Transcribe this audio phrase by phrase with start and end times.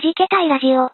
[0.00, 0.90] 弾けたいラジオ。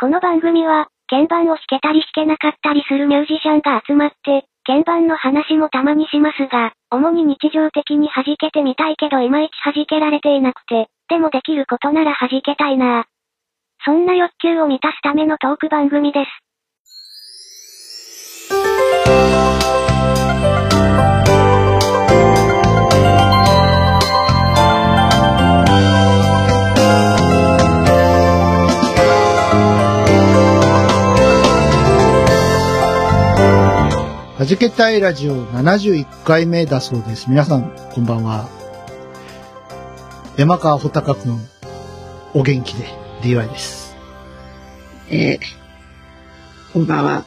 [0.00, 13.04] この番組は、鍵盤を弾けたり弾けなかったりするミュージシャンが集まって、鍵盤の話もたまにしますが、主に日常的に弾けてみたいけどいまいち弾けられていなくて、でもできることなら弾けたいなぁ
[13.84, 16.30] そんな欲求を満たすためのトーク番組です。
[34.44, 37.30] はじけたいラジオ71回目だそうです。
[37.30, 38.46] 皆さん、こんばんは。
[40.36, 41.40] 山川穂高くん、
[42.34, 42.84] お元気で、
[43.22, 43.96] DY です。
[45.08, 47.24] えー、こんばんは。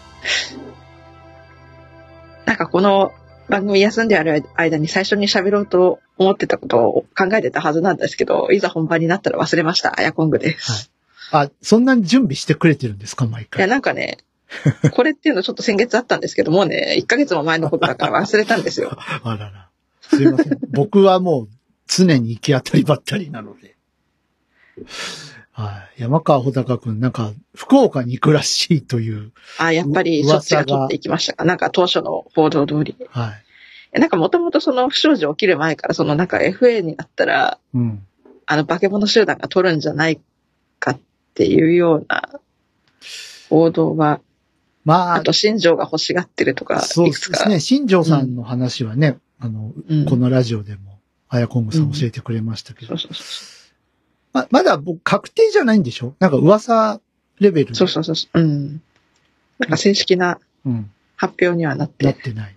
[2.46, 3.12] なんかこの
[3.50, 9.98] 番組休んである間に最初に喋ろうと思ってたことを考えてたはずなんですけど、いざ本番になったら忘れました。
[9.98, 10.92] あやこんぐです。
[11.32, 13.68] あ、そんなに準備してくれてるんですか毎い、や、回。
[13.68, 14.20] なんかね、
[14.92, 18.92] これっていうのちょっと先月あったんですけどもうね、1ヶ月も前のことだから忘れたんですよ。
[19.24, 19.70] あらら。
[20.02, 20.60] すいません。
[20.72, 21.50] 僕はもう
[21.88, 23.76] 常に行き当たりばったりなので。
[25.52, 26.02] はい。
[26.04, 29.32] 山川穂高くん、なんか、福岡に行くらしいという。
[29.58, 31.46] あ、やっぱりうそっちが取っていきましたか。
[31.46, 32.96] なんか当初の報道通り。
[33.10, 33.34] は
[33.94, 34.00] い。
[34.00, 38.06] なんかもともとその不祥事起きる前から、そのなんか FA になったら、うん。
[38.46, 40.22] あの化け物集団が取るんじゃない
[40.80, 41.00] かっ
[41.34, 42.40] ていうような
[43.50, 44.22] 報道が、
[44.88, 47.08] まああ、と新庄が欲しがってるとか、そう。
[47.08, 47.60] ですね。
[47.60, 53.24] 新庄さんの話はね、あの、うんこのラジオでも、あやこんぐさん教えてくれましたけど、そうそうそ
[54.32, 56.16] ままだ僕確定じゃないんでしょ？
[56.20, 57.02] なんか噂
[57.40, 57.76] レベルう。
[57.76, 58.40] そうそうそうそう。
[58.40, 58.82] うん。
[59.60, 60.90] なんか正式なうん。
[61.18, 61.92] 発表にはなっ。
[62.00, 62.56] なっててない。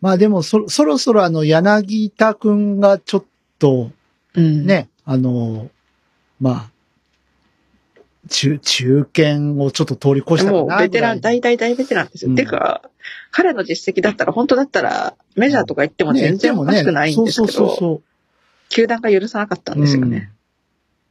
[0.00, 3.24] まあでもそ、そろそろあの、柳田くんがちょっ
[3.58, 3.90] と、
[4.34, 4.64] うん。。
[4.64, 5.70] ね、あの、
[6.38, 6.70] まあ、
[8.28, 12.30] 中、中堅をちょっと通り越したかなもうベテラン、大大大ベテランですよ。
[12.30, 12.82] うんてか、
[13.30, 18.02] 彼の実績だったら、本当だったら、メジャーとか行ってもね全然おかしくないんですけそうそうそうど、そう。
[18.68, 20.30] 球団が許さなかったんですようんね。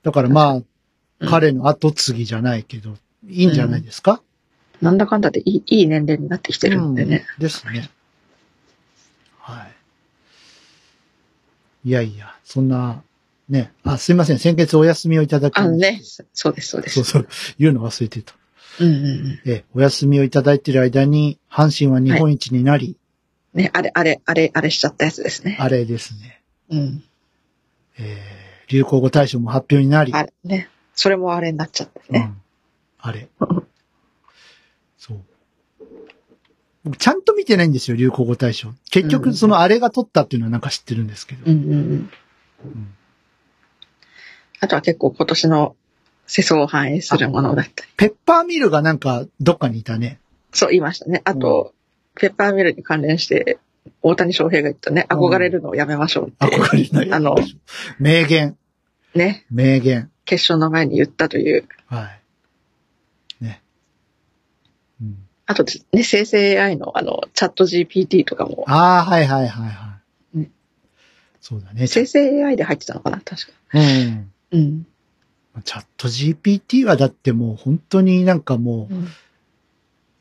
[0.04, 0.66] だからまあ、うん
[1.18, 4.22] 彼の後継ぎじゃないけど、いいんじゃないですか、
[4.81, 7.25] なんだかんだでいいいい年齢になってきてるんでね。
[7.38, 7.90] うんですね。
[9.40, 9.75] はい。
[11.88, 13.02] いやいや、そんな、
[13.50, 13.72] ね。
[13.83, 14.39] あ、すいません。
[14.39, 16.01] 先月お休みをいただきあのね
[16.33, 16.95] そうです、そうです。
[16.95, 17.28] そうそう。
[17.59, 18.33] 言うの忘れてた。
[18.79, 19.41] うんうんうん。
[19.45, 22.97] え、お休みをいただいている間に、阪神は日本一になり、
[23.53, 25.57] ね、あれ、あれ、あれ、あれしちゃったやつですね。
[25.59, 26.41] あれですね。
[26.69, 27.03] うん。
[27.97, 30.69] えー、流行語大賞も発表になり、あれ、ね。
[30.94, 32.19] それもあれになっちゃったね。
[32.19, 32.41] うん。
[33.00, 33.29] あれ。
[34.97, 35.22] そう。
[36.83, 38.73] 僕ちゃんと見てないんですよ、流行語大賞。
[38.91, 41.50] 結局、うんそのあれが取ったっていうのはなんか知ってるんですけど。
[41.50, 41.79] うんうんうん。
[41.79, 42.95] うん
[44.60, 45.76] あとは結構今年の
[46.28, 47.92] 世相を反映するものだったり。
[47.98, 50.20] ペッパーミルがなんか、どっかにいたね。
[50.52, 51.22] そう言いましたね。
[51.26, 51.74] あと、
[52.16, 53.60] ペッパーミルに関連して、
[54.02, 57.14] 大谷翔平が言ったね、うん憧れるのをやめましょうって、憧れない。
[57.14, 57.36] あの、
[58.00, 58.58] 名言。
[59.14, 60.10] ね、名言。
[60.26, 61.68] 決勝の前に言ったという。
[61.88, 62.10] は
[63.42, 63.44] い。
[63.44, 63.62] ね。
[65.02, 65.18] うん。
[65.46, 70.00] あとね、生成 AI のあの、チャット GPT とかも、ああ、はいはいはいは
[70.34, 70.40] い。
[70.40, 70.50] ね
[71.40, 71.86] そうだね。
[71.86, 73.54] 生成 AI で入ってたのかな確か。
[73.74, 74.32] うん。
[74.56, 74.88] うん。
[75.64, 78.96] チャット GPT はだってもう本当になんかもう、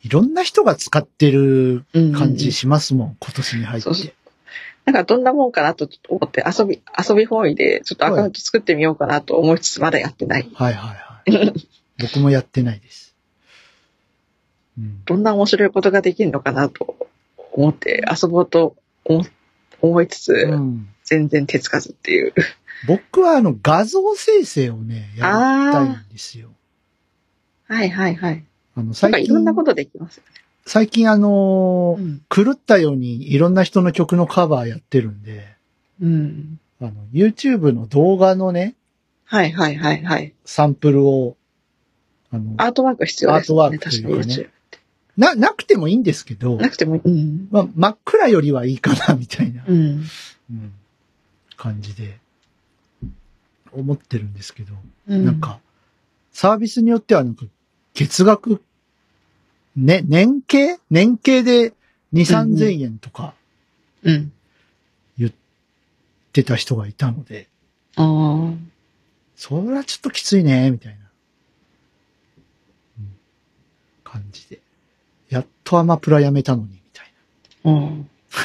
[0.03, 3.85] いろんな人が使ってるうん感じしますもん、今年に入って。
[3.85, 4.13] そうそう
[4.85, 10.51] なんかどんなもんかなと思って遊び、遊び本位でちょっとアカウント作ってみようかなと思いつつまだやってない。
[10.55, 10.93] はいは
[11.27, 11.55] いはい。
[11.99, 13.17] 僕もやってないです。
[14.79, 15.03] うん。
[15.07, 17.09] どんな面白いことができるのかなと
[17.53, 19.25] 思って遊ぼうと思
[19.81, 22.35] 思いつつ、うん全然手つかずっていう。
[22.87, 26.51] 僕はあの画像生成をね、やりたいんですよ。
[27.67, 28.45] はいはいはい。
[28.77, 30.25] あの最近いろんなことできますよ
[30.67, 32.21] 最近あのーね。
[32.29, 35.55] 狂ったようにいろんな人の曲のカバーやってるんで、
[36.01, 36.59] うん。
[36.81, 38.75] あの、YouTube の動画のね、
[39.25, 40.35] はいはいはいはい。
[40.45, 41.37] サンプルを、
[42.31, 43.63] あの、アートワーク必要ですよね。
[43.63, 44.51] アートワークというかね確かに YouTube
[45.17, 47.49] な、なくてもいいんですけど、なくても、うん。
[47.51, 50.05] まあ、真っ暗よりはいいかな、みたいな、うん。
[50.51, 50.73] うん
[51.57, 52.19] 感じで、
[53.75, 54.75] 思ってるんですけど、
[55.09, 55.61] うんなん、か、
[56.33, 57.45] サービスによってはなんか、
[57.95, 58.63] 月額、
[59.77, 60.79] ね、年計？
[60.91, 61.71] 年計で
[62.13, 62.21] 2、
[62.55, 63.35] 3000円とか
[64.05, 64.33] うん。
[65.19, 65.33] 言っ
[66.33, 67.49] てた人がいたので、
[67.97, 68.53] ああ。
[69.37, 70.99] それはちょっときついね、みたいな、
[73.01, 73.17] うん
[74.05, 74.61] 感じで。
[75.29, 77.13] やっとアマプラやめたのに、みたい
[77.65, 77.99] うん。
[77.99, 78.05] な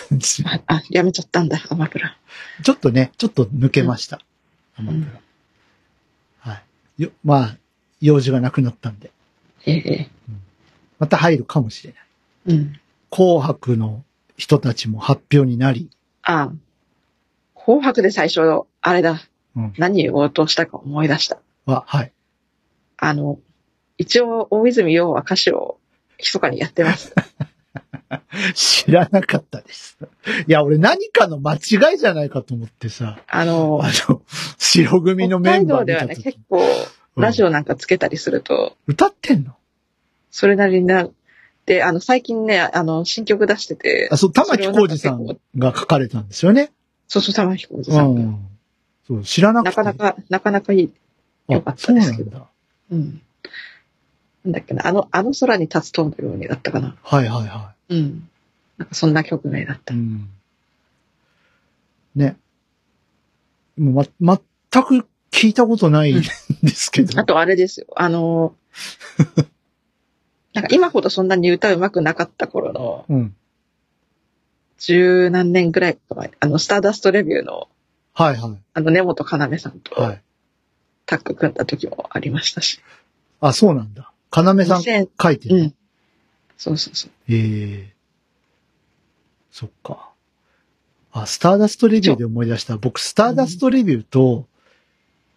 [0.10, 0.44] 感じ。
[0.46, 2.18] あ、あやめちゃったんだ、アマプラ。
[2.64, 4.20] ちょっとね、ちょっと抜けました。
[4.80, 5.20] アマプラ。
[7.00, 7.58] よまあ、
[8.02, 9.12] 用事がなくなったんで、
[9.66, 10.10] ええ。
[11.00, 11.94] また入るかもしれ
[12.46, 12.58] ない。
[12.58, 12.80] うん。
[13.10, 14.04] 紅白の
[14.36, 15.90] 人たちも発表になり、
[16.24, 16.54] ああ。
[17.56, 18.42] 紅白で最初、
[18.82, 19.22] あれだ。
[19.56, 21.40] うん何言おうとしたか思い出した。
[21.66, 22.12] は、はい。
[22.98, 23.40] あの、
[23.98, 25.80] 一応、大泉洋は歌詞を
[26.20, 27.16] 密かにやってます。
[28.56, 29.98] 知らなかったです。
[30.48, 34.22] いや、俺何かの間違いじゃないかと思ってさ、あのあ、の、
[34.58, 36.62] 白組のメンバー北海道ではね、結構、
[37.16, 39.56] ラジオなんかつけたりすると、歌ってんの？
[40.32, 41.08] それなりにな、
[41.66, 45.38] で、あの、最近ね、あの、新曲出しててあ、、そう、玉置浩二さんが
[45.76, 46.72] 書かれたんですよね？
[47.08, 48.22] そうそう、玉置浩二うさんが。
[48.22, 48.48] ん。
[49.08, 49.70] そう、知らなくて。
[49.70, 50.94] なかなか、なかなかいい。
[51.50, 52.48] よかあ、ったそうですけどなんだ。
[52.92, 53.22] うん。
[54.50, 56.96] なんだっけな、あの、あの空に立つ塔のようにだったかな。
[57.04, 58.28] はいはいはうん。
[58.78, 59.98] なんかそんな曲名だったい。
[59.98, 60.00] う。
[60.00, 60.30] ん。
[62.16, 62.36] ね。
[63.78, 64.42] もうま、
[64.72, 66.22] 全く聞いたことないん
[66.64, 67.18] ですけど。
[67.22, 68.56] あとあれですよ、あの、
[70.54, 73.36] なんか今ほどそんなに歌うまくなかった頃の、うん。
[74.80, 77.68] 十何年ぐらい前、あの、スターダストレビューの、
[78.14, 78.58] はいはい。
[78.74, 79.16] あの、根本
[79.52, 80.22] 要さんとはい。
[81.06, 82.82] タッグ組んだ時もありましたし。
[83.42, 84.09] あ、そうなんだ。
[84.30, 85.56] かなめさん書2000いてる。
[85.56, 85.76] うん。
[86.58, 87.12] そうそうそう。
[87.30, 88.00] ええ
[89.52, 90.10] そっか。
[91.12, 92.78] あ、スターダストレビューで思い出した。
[92.78, 94.46] 僕、スターダストレビューと、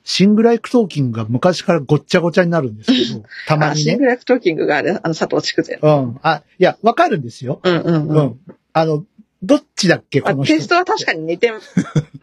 [0.05, 3.83] シングライクトーキングが昔からごっちゃごちゃになるんですけど、 たまあ、にね。
[3.93, 5.79] シングライクトーキングがあれ、あの、佐藤竹善。
[5.81, 6.21] うん。
[6.23, 7.61] あ、いや、わかるんですよ。
[7.63, 8.15] うんうんう。
[8.15, 8.41] うんん。
[8.73, 9.05] あの、
[9.43, 10.55] どっちだっけこの人？
[10.55, 11.61] あテイストは確かに似てる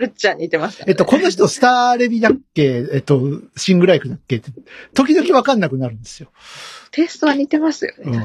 [0.06, 0.86] っちゃ似てます、ね。
[0.88, 2.86] えっと、この人スターレビだっけ？
[2.94, 4.38] えっと、シングライクだっけ？
[4.38, 4.52] って、
[4.94, 6.32] 時々わかんなくなるんですよ。
[6.92, 8.18] テイストは似てますよね。
[8.18, 8.24] うん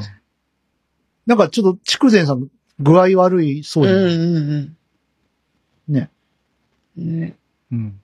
[1.27, 4.77] なんかちょっと、筑前さん、具合悪いそうで、にうんうん
[5.87, 6.11] ね。
[6.95, 7.19] うん。
[7.19, 7.35] ね
[7.71, 7.99] うん。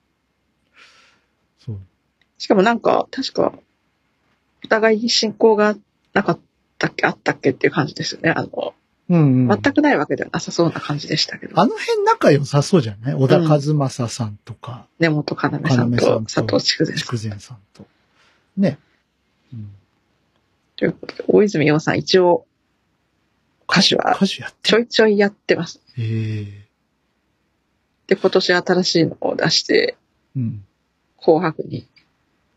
[1.60, 1.78] そう。
[2.36, 3.52] しかもなんか、確か、
[4.64, 5.76] お互いに進行が
[6.14, 6.38] なかっ
[6.78, 8.30] たっけ、あったっけっていう感じですよね。
[8.30, 8.74] あの、
[9.12, 9.60] うん、うん。
[9.62, 11.60] 全くないわけではなさそうな感じでしたけど。
[11.60, 13.14] あの辺仲良さそうじゃない？
[13.14, 17.18] 小田和正さんとか、根本要さんと佐藤筑前さん。
[17.18, 17.86] 筑前さんと。
[18.56, 18.78] ね。
[19.52, 19.70] うん。
[20.76, 22.46] ということで、大泉洋さん一応
[23.68, 25.80] 歌手は歌手やってちょいちょいやってます。
[25.98, 26.62] ええ
[28.06, 29.96] で、今年新しいのを出して、
[30.34, 30.64] うん。
[31.18, 31.86] 紅白に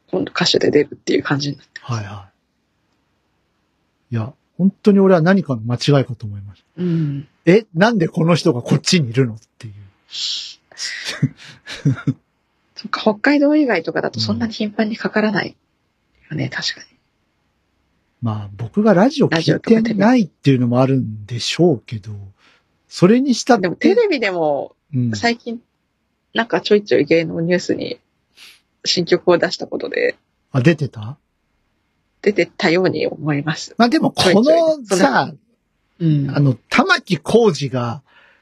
[0.09, 1.81] 今度歌手で出るっていう感じになって。
[1.81, 2.29] はいは
[4.11, 4.15] い。
[4.15, 6.81] いや、本当に俺は何かの間違いかと思いました。
[6.81, 7.27] うん。
[7.45, 9.73] え、なんでこの人がこっちにいるのっていう。
[10.09, 10.57] そ
[12.87, 15.55] っか、北海道以外とかだとそんなに頻繁にかからない
[16.29, 16.87] よね、確かに。
[18.21, 22.11] まあ僕がラジオ聞いてないっていうのもあるんでしょうけど、
[22.87, 23.63] それにしたって。
[23.63, 25.61] でもテレビでもうん、最近、
[26.33, 27.99] なんかちょいちょい芸能ニュースに
[28.85, 30.15] 新曲を出したことで
[30.51, 31.17] あ、出てた？
[32.25, 33.75] 出てたように思います。
[33.77, 35.31] まあでもこのさ、
[35.99, 38.01] うんあの、玉木浩二が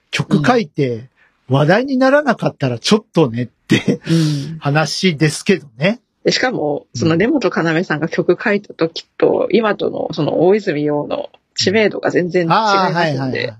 [0.09, 1.09] 曲書いて
[1.49, 5.99] 話題にならなかったらちょっとねってうん話ですけどね。
[6.23, 13.57] でしかも、その根本要さんが曲書いた時と、今とのその大泉洋の知名度が全然違いますはいはい、んではい。。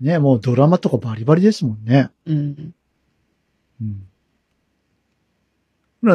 [0.00, 2.10] ねもうドラマとかバリバリですもんね。
[2.26, 2.74] うん。
[3.80, 4.07] うん。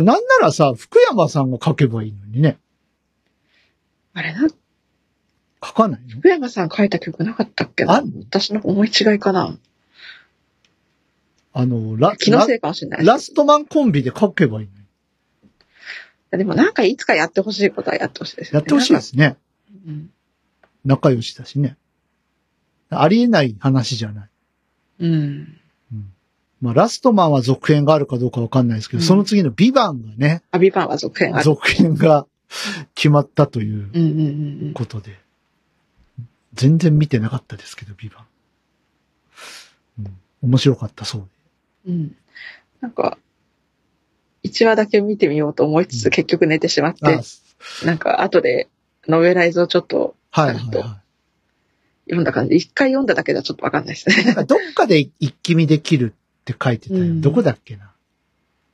[0.02, 2.58] なんならさ、福山さんが書けばいいのにね。
[4.14, 4.34] あれ？
[4.34, 6.10] な、書かないの？
[6.20, 7.86] 福山さん書いた曲なかったっけ？
[7.86, 9.58] なあ私の思い違いかな
[11.54, 14.80] あの、ラ、気のせいかもしれないララストマンコンビで書けばいいのに。
[16.38, 18.58] でもなんかいつかやってほしいことはやってほしいですよね。
[18.58, 19.38] やってほしいですね。
[19.88, 20.10] うん
[20.86, 21.78] 仲良しだしね。
[22.90, 24.30] ありえない話じゃない。
[25.00, 25.58] うん。
[26.64, 31.44] まあ、ラストマンは続編があるかどうかわかんないですけど、うんその次のビバンがね、アビバンは続編ある。
[31.44, 32.26] 続編が
[32.96, 34.74] 決まったといううんうんうんうん。
[34.74, 35.20] ことで、
[36.54, 38.22] 全然見てなかったですけど、ビバ
[40.00, 40.04] ン。
[40.06, 41.28] うん、面白かったそう
[41.86, 42.16] うん。
[42.80, 43.18] なんか、
[44.46, 47.14] 1話だけ見てみようと思いつつ、うん結局寝てしまっで。
[47.14, 48.70] あて、なんか後で
[49.10, 51.02] ノベライズをちょっとはいはいは
[52.06, 52.56] 読んだ感じ。
[52.56, 54.16] 一回読んだだけではちょっとわかんないですい。
[54.16, 54.34] なんね。
[54.34, 56.14] かどっかで一気見できる
[56.44, 57.02] って書いてたよ。
[57.02, 57.92] うんどこだっけな？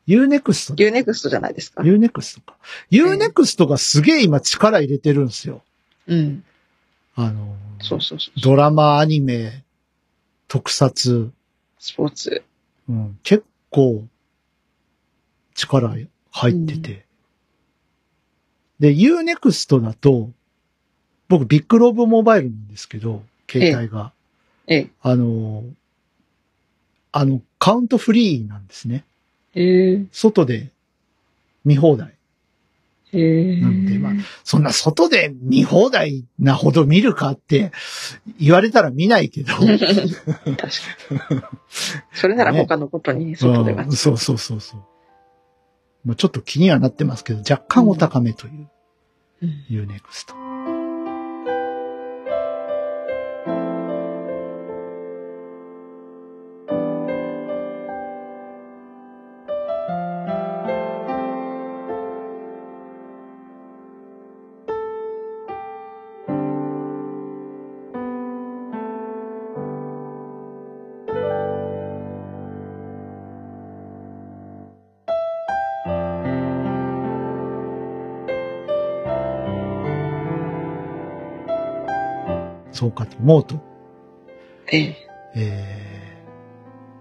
[0.07, 0.81] ユーネクスト。
[0.81, 1.83] ユーネクストじゃないですか。
[1.83, 2.57] ユーネクストか。
[2.89, 5.61] ユーネクストがすげえ今力入れてるんですよ。
[6.07, 6.43] うん。
[7.13, 8.41] あの、そうそうそう。
[8.41, 9.63] ドラマ、アニメ、
[10.47, 11.31] 特撮、
[11.77, 12.43] スポーツ。
[12.87, 14.07] うん、結構
[15.53, 15.95] 力
[16.31, 17.05] 入ってて。
[18.79, 20.31] で、Unext だと、
[21.27, 24.11] 僕ビッグローブモバイルなんですけど、携帯が。
[24.65, 24.89] ええ。
[25.03, 25.65] あの、
[27.11, 29.03] あの、カウントフリーなんですね。
[29.55, 30.05] ええ。
[30.11, 30.69] 外で
[31.65, 32.13] 見放題。
[33.11, 33.61] へえ。
[33.61, 34.13] なんでまあ
[34.43, 37.71] そんな外で見放題なほど見るかって
[38.39, 39.53] 言われたら見ないけど。
[39.57, 40.55] 確か
[41.33, 41.41] に。
[42.13, 43.91] それなら他のことに外ではうん。
[43.91, 44.83] そうそうそうそう。
[46.05, 48.53] まあちょっと気にはなってますけど、若干お高めという、
[49.41, 50.48] うんユーネクスト。
[82.79, 83.59] そうかと思うと、
[84.71, 84.97] ええ。
[85.35, 86.23] え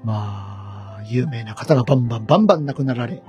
[0.03, 3.21] ー、まあ、有名な方がバンバンバンバン亡くなられ、い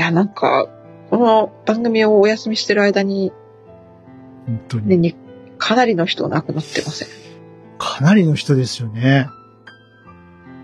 [0.00, 0.66] や、なんか、
[1.10, 3.32] この番組をお休みしてる間に、
[4.46, 5.16] 本当ね、に、に
[5.58, 7.08] かなりの人亡くなってません？
[7.78, 9.28] かなりの人ですよね。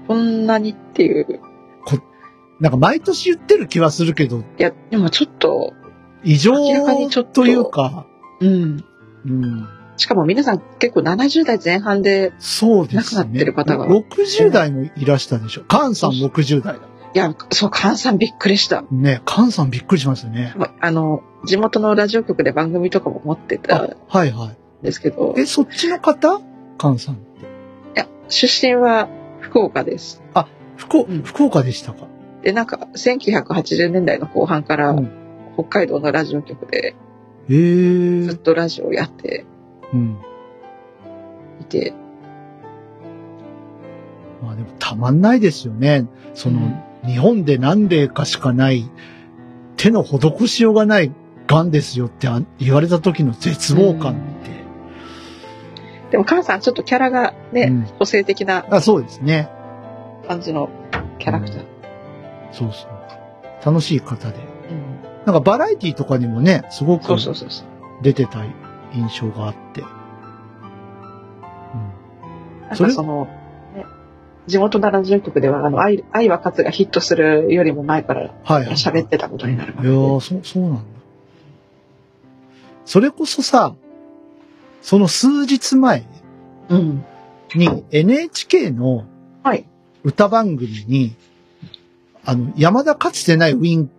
[0.08, 1.40] こんなにっていう。
[2.60, 5.72] なんか毎年言ってる気はするけど、いや、でもちょっと、
[6.24, 8.06] 異常明らかにちょっとというか、
[8.40, 8.84] うん。
[9.26, 13.20] うん、しかも皆さん結構70代前半で、そうですね。
[13.20, 15.64] 亡くなってる方が60代もいらしたでしょ？
[15.64, 16.80] カンさん60代だ。
[17.14, 18.82] いや、そう、菅さんびっくりした。
[18.90, 20.52] ね、カンさんびっくりしますよね。
[20.56, 24.56] まあの、地元のラジオ局で番組とかも持ってたあん、はいはい。
[24.84, 26.40] ですけど、いえ、そっちの方？
[26.76, 27.24] カンさんって。
[27.94, 29.08] や、出身は
[29.40, 30.22] 福岡です。
[30.76, 32.08] 福岡うん福岡でしたか
[32.42, 35.10] で、なんか、1980年代の後半からうん、
[35.54, 36.96] 北海道のラジオ局で
[37.48, 39.46] ずっとラジオをやって
[39.94, 40.18] うん。
[41.60, 41.94] いて、
[44.42, 46.06] まあでもたまんないですよね。
[46.34, 48.90] その、うん日本で何例かしかない、
[49.76, 51.12] 手の施しようがない
[51.46, 56.10] 癌ですよってあ言われた時の絶望感って。
[56.10, 59.50] でも、菅さんちょっとキャラがね、うん個性的なあそうですね。
[60.26, 60.70] 感じの
[61.18, 61.64] キャラクター。
[62.52, 63.64] そうそう。
[63.64, 64.38] 楽しい方で。
[64.70, 64.94] うん
[65.26, 67.04] なんかバラエティとかにもね、すごく。
[68.02, 68.44] 出てた
[68.94, 69.80] 印象があって。
[69.80, 69.84] う
[72.72, 72.76] ん。
[72.76, 73.26] それかその、
[73.74, 73.84] ね、
[74.46, 78.74] 地元のラジオ局では、あの、愛愛は勝つがヒットするよりも前からはい、はい。
[78.74, 80.82] 喋ってたことになるいやー、そう、そうなんだ。
[82.84, 83.74] それこそさ、
[84.82, 86.04] その数日前
[86.68, 87.04] うん。
[87.54, 89.04] に NHK の
[89.42, 89.66] はい。
[90.02, 91.14] 歌番組に、
[92.24, 93.92] あの、山田かつてないウィンク。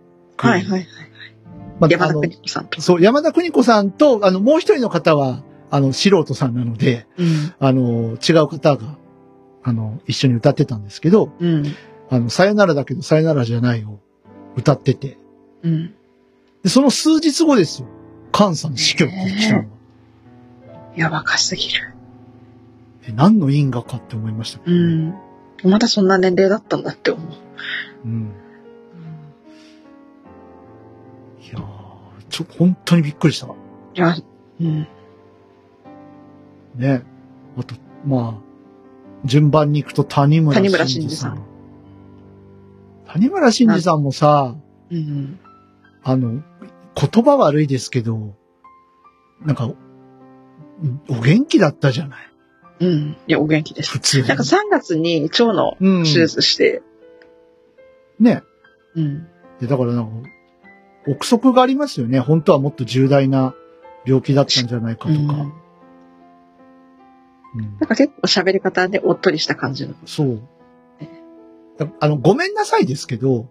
[1.80, 2.80] 山田邦子さんと。
[2.80, 7.54] そう、山田邦子さんと、あの、もう一人の方は、あの、素人さんなので、うん。
[7.58, 8.96] あの、違う方が、
[9.62, 11.64] あの、一緒に歌ってたんですけど、うん。
[12.08, 13.98] あの、さよならだけどさよならじゃないを
[14.56, 15.18] 歌ってて、
[15.62, 15.94] うん。
[16.62, 17.88] で、その数日後ですよ。
[18.32, 19.64] 菅さん死去って来たのは。
[20.96, 21.94] やばかすぎる。
[23.08, 25.14] え何の因果かって思いましたけうどね、ん。
[25.64, 27.28] まだそんな年齢だったんだって思う。
[28.04, 28.32] うん。
[32.30, 33.46] ちょ、本当にびっくりした。
[33.46, 33.50] い
[33.94, 34.16] や、
[34.60, 34.86] うん。
[36.76, 37.02] ね。
[37.56, 41.42] あと、まあ、順番に行くと谷村新司さん。
[43.06, 44.56] 谷村新司さんもさ、
[44.90, 45.38] うん。
[46.02, 46.42] あの、
[46.94, 48.34] 言葉悪いですけど、
[49.44, 49.70] なんか、
[51.08, 52.30] お元気だったじゃない
[52.80, 53.16] うん。
[53.26, 53.92] いや、お元気です。
[53.92, 54.28] 普通に。
[54.28, 56.04] なんか3月に腸のうん。
[56.04, 56.82] 手術して、
[58.20, 58.42] ね。
[58.94, 59.26] うん。
[59.60, 60.28] で、だからなんか、
[61.08, 62.20] 憶測がありますよね。
[62.20, 63.54] 本当はもっと重大な
[64.04, 65.14] 病気だったんじゃないかとか。
[65.14, 65.52] うんうん
[67.56, 69.94] なんか結構喋り方でおっとりした感じの。
[70.04, 70.42] そう。
[71.78, 73.48] だあの、ごめんなさいですけど、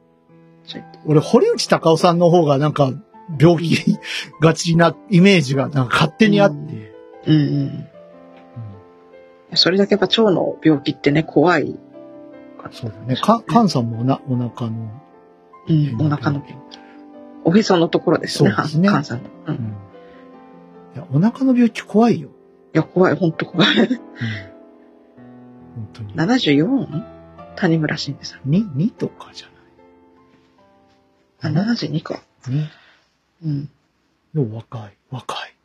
[1.05, 2.91] 俺、堀内隆夫さんの方がなんか、
[3.39, 3.97] 病気
[4.41, 6.93] がちなイメージがなんか勝手にあって。
[7.25, 7.87] うんうん。
[9.55, 11.79] それだけやっぱ腸の病気ってね、怖い。
[12.71, 13.15] そうだね。
[13.15, 15.01] か、菅さんもおな、お腹の。
[15.67, 16.84] うん、お腹の病気。
[17.45, 19.29] おへそのところですね、そうですねハンさんの。
[19.29, 19.31] う。
[19.47, 19.57] うんん。
[20.95, 22.29] いや、お腹の病気怖いよ。
[22.73, 23.77] いや、怖い、ほんと怖い。
[23.77, 23.87] うん。
[25.75, 26.13] 本当に。
[26.15, 27.03] 74?
[27.55, 28.49] 谷村新司さん。
[28.49, 29.47] に、2とかじゃ
[31.41, 32.21] あ、ない72か。
[32.47, 32.69] ね。
[33.43, 33.69] うん。
[34.33, 34.97] でも若い。
[35.11, 35.55] 若い。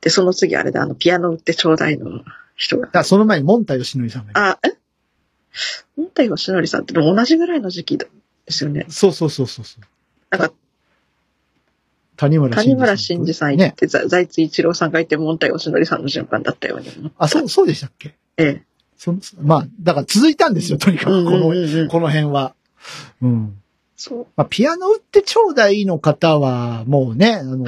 [0.00, 2.88] で、その次あれだ、あの、ピアノ売ってちょうだいの人が。
[2.92, 4.32] あ、その前に、モンタヨシノリさんが。
[4.34, 4.76] あ、え？
[5.96, 8.08] 本体吉典さんってでも同じぐらいの時期で
[8.48, 8.86] すよね。
[8.88, 9.84] そうそうそうそうそう。
[10.30, 10.52] なんか、
[12.16, 13.74] 谷村谷村新司さん行っね。
[13.76, 17.24] て、ざ財津一郎さんがいて、本体吉典さんの順番だったように思った。
[17.24, 18.14] あ、そう、そうでしたっけ？
[18.38, 18.62] ええ。
[18.96, 22.54] そまあ、だから続いたんですよ、とにかく、この、うんうんうんうんこの辺は。
[23.20, 23.62] うん。
[23.94, 24.26] そう。
[24.36, 27.64] まあ、ピアノ売ってちょうだいの方は、もうね、あの、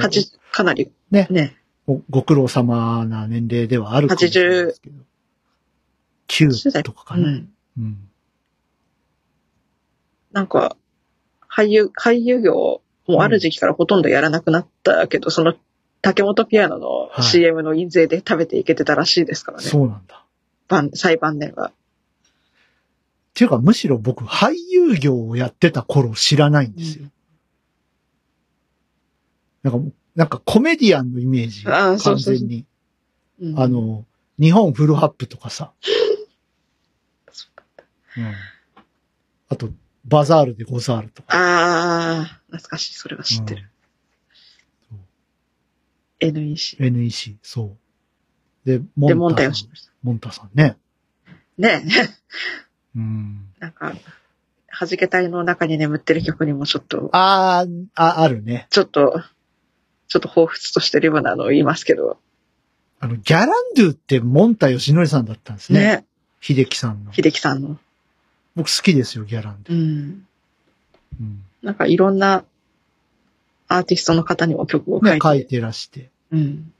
[0.51, 1.55] かなり、ねね。
[1.85, 4.95] ごご苦労様な年齢ではあるかもしれないですけど。
[6.27, 7.27] 9とかかな。
[7.27, 7.49] うん。
[7.77, 7.97] うん。
[10.31, 10.77] なんか、
[11.59, 15.55] 俳優、俳優業もある時期からほとんどやらなくなったけど、その
[16.01, 19.63] 竹本ピアノのはい CM の印税で食べていけてたらしいですからね。
[19.65, 20.25] そうなんだ。
[20.69, 21.69] 晩、最晩年は。
[21.69, 21.71] っ
[23.33, 27.05] ていうか、むしろ僕、俳優業をやってた頃知らないんですよ。
[29.63, 31.63] なんか、なんかコメディアンのイメージ。
[31.67, 32.65] あーそうそうそう完全に。
[33.41, 34.05] うんあ、の、
[34.39, 35.73] 日本フルハップとかさ。
[38.17, 38.33] うん。
[39.49, 39.69] あと、
[40.05, 41.37] バザールでござるとか。
[41.37, 42.93] ああ、懐かしい。
[42.93, 43.69] それは知ってる。
[44.91, 44.99] うん。
[46.19, 46.77] NEC。
[46.79, 47.77] NEC、そ
[48.65, 48.69] う。
[48.69, 49.89] で、モで、モンタヨさんシ。
[50.03, 50.77] モンタさんね。
[51.57, 51.83] ね
[52.95, 53.45] うん。
[53.59, 53.93] なんか、
[54.79, 58.67] 弾け隊の中に眠ってる曲にもちょっと、あー、あ、あるね。
[58.69, 59.21] ちょっと、
[60.07, 62.19] ちょっと彷彿としてるようなのを言いますけど、
[62.99, 65.79] あの、ギャランドゥってモンタヨシノリさんだったんですね。
[65.79, 66.05] ね、
[66.41, 67.13] 秀樹さんの。
[67.13, 67.77] 秀樹さんの。
[68.59, 69.77] 僕好きですよ、ギャランドゥ。
[69.77, 70.27] うん。
[71.21, 71.43] うん。
[71.63, 72.43] なんかいろんな
[73.69, 76.09] アーティストの方にも曲を書いて。、ね書いてらして。
[76.33, 76.73] うん。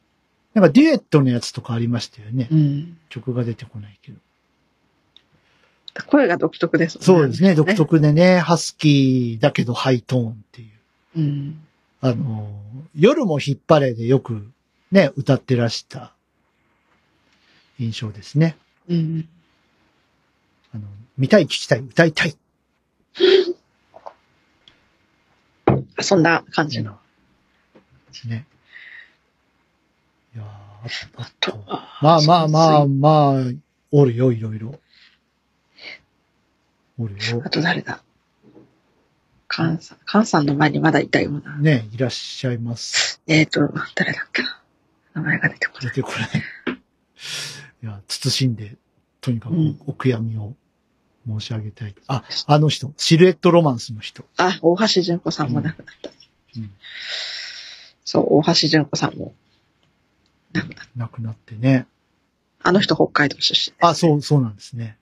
[0.53, 2.49] なんかデュエットのやつとかありましたよね。
[2.51, 2.97] うん。
[3.07, 4.17] 曲が出てこないけど。
[6.05, 7.73] 声が独特ですもんそうですね、独。
[7.73, 10.65] 特でね、ハスキーだけどハイトーンってい
[11.15, 11.19] う。
[11.19, 11.61] うん。
[12.01, 12.59] あの、
[12.93, 14.51] 夜も引っ張れでよく
[14.91, 16.11] ね、歌ってらした
[17.79, 18.57] 印象ですね。
[18.89, 19.29] うん。
[20.73, 20.83] あの、
[21.19, 22.35] 見たい、聞きたい、歌いたい。
[25.99, 26.93] そんな感じの。
[26.93, 28.47] ですね。
[30.33, 33.43] いやーああとは、まあまあまあまあ、
[33.91, 34.79] おるよ、いろいろ。
[36.97, 37.49] おるよあ。
[37.49, 38.01] と誰だ？
[39.49, 39.97] カンさん。
[40.05, 41.57] カンさんの前にまだいたような。
[41.57, 43.21] ね、いらっしゃいます。
[43.27, 43.59] えっ、ー、と、
[43.95, 44.61] 誰だっけな？
[45.15, 45.85] 名前が出てこない。
[45.87, 46.29] 出てこない。
[47.83, 48.77] いや、慎んで、
[49.19, 50.53] とにかくうんお悔やみを
[51.27, 51.95] 申し上げたい。
[52.07, 54.23] あ、あの人、シルエットロマンスの人。
[54.37, 56.09] あ、大橋純子さんも亡くなった。
[56.57, 56.71] うん
[58.05, 59.35] そう、大橋純子さんも
[60.51, 60.85] 亡くなった。
[60.95, 61.85] 亡くなってね。
[62.61, 63.75] あの人北海道出身。
[63.79, 64.97] あ、そう、そうなんですね。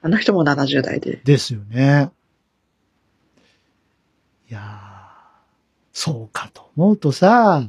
[0.00, 1.16] あの人も70代で。
[1.24, 2.10] ですよね。
[4.48, 4.62] いやー、
[5.92, 7.68] そうかと思うとさ、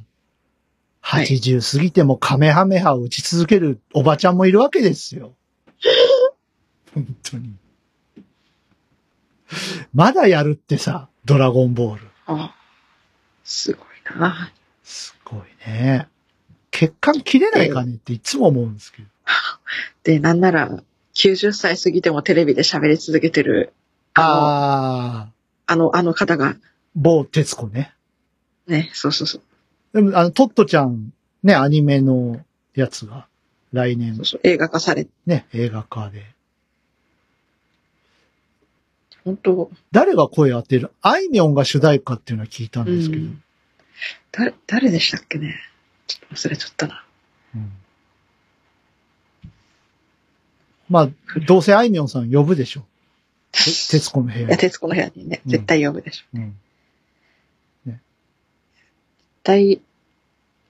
[1.01, 5.35] はい80過ぎてもカメハメハを打ち続けるおばちゃんもいるわけですよ。
[6.93, 7.55] 本当に。
[9.93, 12.07] まだやるってさ、ドラゴンボール。
[12.27, 12.55] あ
[13.43, 14.51] すごいな。
[14.83, 16.07] すごいね。
[16.71, 19.07] 血管切れないかねっていつも思うんですけど。
[20.03, 20.83] で、なんなら、
[21.15, 23.73] 90歳過ぎてもテレビで喋り続けてる、
[24.13, 25.31] ああ
[25.65, 26.55] あの、あの方が、
[26.95, 27.93] 某徹子ね。
[28.67, 29.41] ね、そうそうそう。
[29.93, 32.43] でも、あの、トットちゃん、ね、アニメの
[32.75, 33.27] やつが、
[33.73, 36.25] 来年そう、そう映画化されて、ね、映画化で。
[39.23, 40.91] 本当誰が声当てる？
[41.01, 43.21] あいみょんが主題歌っていうのは聞いたんですけど。
[43.23, 43.43] うん
[44.31, 45.55] 誰、誰でしたっけね？
[46.07, 47.03] ちょっと忘れちゃったな。
[47.55, 47.71] うん
[50.89, 51.09] まあ、
[51.45, 52.85] どうせあいみょんさん呼ぶでしょ。
[53.51, 56.25] て徹子の部屋いや、徹子の部屋にね、うん絶対呼ぶでしょ。
[56.33, 56.41] うん。
[56.41, 56.55] 絶
[59.43, 59.81] 対、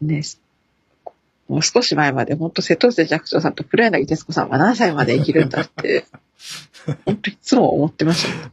[0.02, 0.22] ね、
[1.48, 6.06] もう少し前まで、本当瀬戸内寂聴さんと黒柳徹子さんは何歳まで生きるんだって、
[7.06, 8.52] 本当いつも思ってました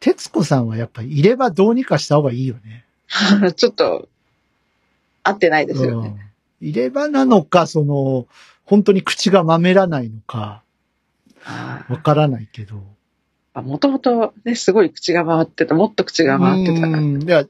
[0.00, 2.84] 徹子さんはやっぱりいればどうにかした方がいいよね。
[3.56, 4.08] ちょっと、
[5.22, 6.08] 合ってないですよね。
[6.60, 6.68] うん。
[6.68, 8.26] いればなのか、その、
[8.64, 10.62] 本当に口がまめらないのか、
[11.88, 12.82] わからないけど。
[13.54, 16.98] あもともとね、すごい口が回ってた、もっと口が回ってたから。
[16.98, 17.46] うんいや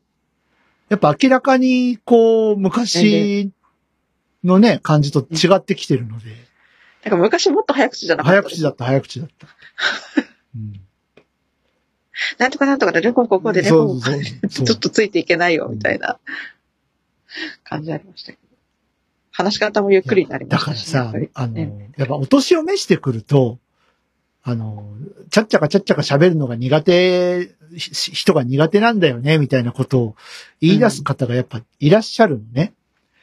[0.88, 3.50] やっぱ明らかに、こう、昔
[4.42, 6.26] のね、感じと違ってきてるので、
[7.04, 8.42] なんか昔もっと早口じゃなかった。
[8.42, 9.46] 早口だった、早口だった。
[10.56, 10.80] うん。
[12.38, 16.18] なんとかなんとかで、レコンここでレコンちょっとついていけないよ、みたいな
[17.64, 18.44] 感じありましたけど。
[19.32, 23.58] 話し方もゆっくりになりまだしたし、からさあねの、やっぱお年を召してくると、
[24.46, 24.84] あの、
[25.30, 30.16] ちゃっちゃかちゃっちゃか喋るのが苦手、ひ人が苦手なんだよね、みたいなことを
[30.60, 32.74] 言い出す方がやっぱいらっしゃるのね。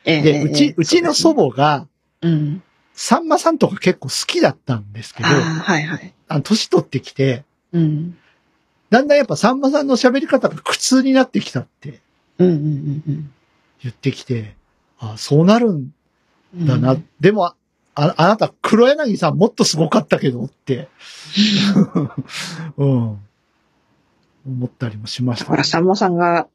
[0.03, 1.87] で、ええええうち、うちの祖母が、
[2.21, 2.63] うん。
[2.93, 6.13] さんまさんとか結構好きだったんですけど、はいはい。
[6.27, 8.17] あの、年取ってきて、うん。
[8.89, 12.01] だんだんやっぱさんまさんの喋り方が苦痛になってきたって
[12.39, 12.53] うんうん
[13.07, 13.31] うん
[13.81, 14.55] 言ってきて、
[14.99, 15.93] あそうなるん
[16.55, 16.65] うん。
[16.65, 16.93] だな。
[16.93, 17.53] うんでも、
[17.95, 20.87] あ、あなた黒柳さんもっとすごかったけどって、
[22.77, 23.19] うん。
[24.45, 25.45] 思ったりもしました。
[25.45, 26.47] だから、さんまさんが、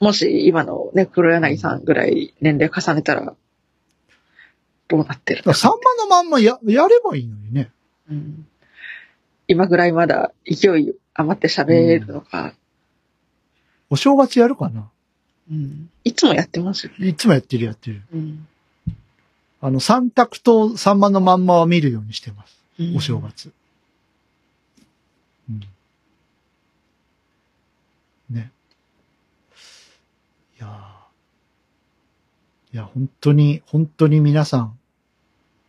[0.00, 3.34] もし今のね、黒柳さんぐらい年齢重ねたら、
[4.86, 7.70] どうなってるだからサンマのまんまや、やればいいのにね。
[8.10, 8.46] うん。
[9.48, 12.54] 今ぐらいまだ勢い余って喋れるのか、
[13.90, 14.88] お正月やるかな。
[15.50, 15.90] うん。
[16.04, 17.08] いつもやってますよね。
[17.08, 18.02] いつもやってるやってる。
[18.12, 18.46] うん
[19.60, 22.58] あの、三択とサンマのまんまは見るようにしてます。
[22.78, 23.50] うんお正月。
[25.50, 25.60] うん。
[28.30, 28.52] ね。
[30.58, 34.78] いやーいや、本当に、本当に皆さん、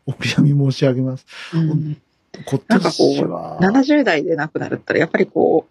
[0.05, 1.25] お悔やみ申し上げます。
[1.53, 1.97] うん
[2.45, 5.67] 今なんかこ年う、は、70代で亡くなるったら、やっぱりこ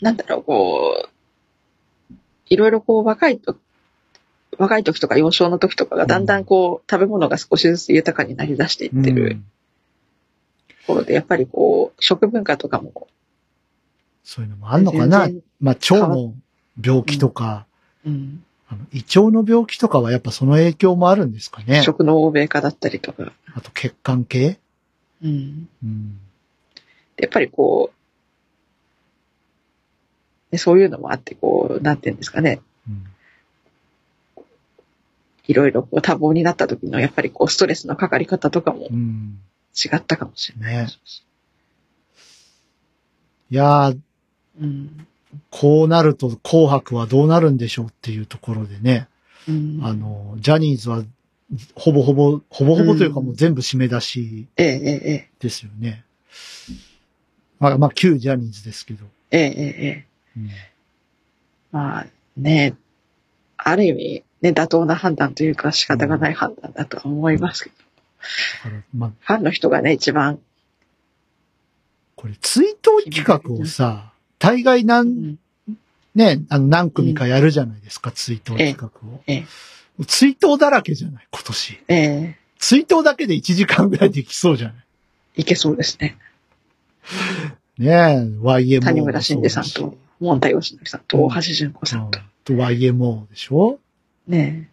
[0.00, 1.08] う、なんだろう、こ
[2.10, 2.14] う、
[2.48, 3.56] いろいろこう、若いと、
[4.58, 9.38] 若い時とか幼少の時とかがだんだんこう、食べ物が少しずつ豊かになり出していってる
[10.68, 13.08] ところで、やっぱりこう、食文化とかも、
[14.22, 15.28] そういうのもあんのかな？
[15.60, 16.34] まあ、腸の
[16.82, 17.66] 病気とか、
[18.06, 21.82] うん、あの胃腸の病気とかはやっぱその影響もあるんですかね？
[21.82, 24.58] 食の欧米化だったりとか、あと血管系？
[25.22, 26.18] うん、うん。
[27.18, 27.90] やっぱりこ
[30.50, 33.06] う、ねそういうのもあって、こう、なんていうんですかね、うん
[35.46, 39.38] いろいろこう多忙になった時の、やっぱりこう、ストレスのかかり方とかもうん。
[39.74, 40.76] 違ったかもしれない。
[40.76, 40.88] ね
[43.50, 43.98] いやー、
[44.60, 45.06] うん。
[45.50, 49.08] こうなると紅白はどうなるんでしょうっていうところでね、
[49.48, 51.02] うん、あの、ジャニーズは
[51.74, 56.04] ほぼほぼ、ほぼほぼというかもう全部締め出しええ、ええ、えですよね。
[57.58, 59.04] まあ、まあ、旧ジャニーズですけど。
[59.30, 60.06] え、ええ、ええ、ええ。
[60.36, 60.50] うん
[61.72, 62.76] まあね、
[63.56, 67.76] ある意味、ね、妥当な判断というか仕方がない判断だとは思いますけど、
[68.94, 70.38] まあ、ファンの人がね、一番、
[72.14, 75.38] これ追悼企画をさ、大概う何、ん、
[76.14, 79.22] ね、あの何組かやるじゃないですか、追悼企画を。
[79.26, 79.46] ええ、
[80.06, 81.80] 追悼だらけじゃない、今年。
[81.88, 84.74] ええ、追悼だけで1時間ぐらいできそうじゃな
[85.36, 85.40] い？
[85.42, 86.16] いけそうですね。
[87.78, 92.26] ねえ、YMO 谷村新司さんと、モンタヨシノリさんと、大橋純子しさんと、うん。
[92.44, 93.78] と YMO でしょ？
[94.26, 94.70] ね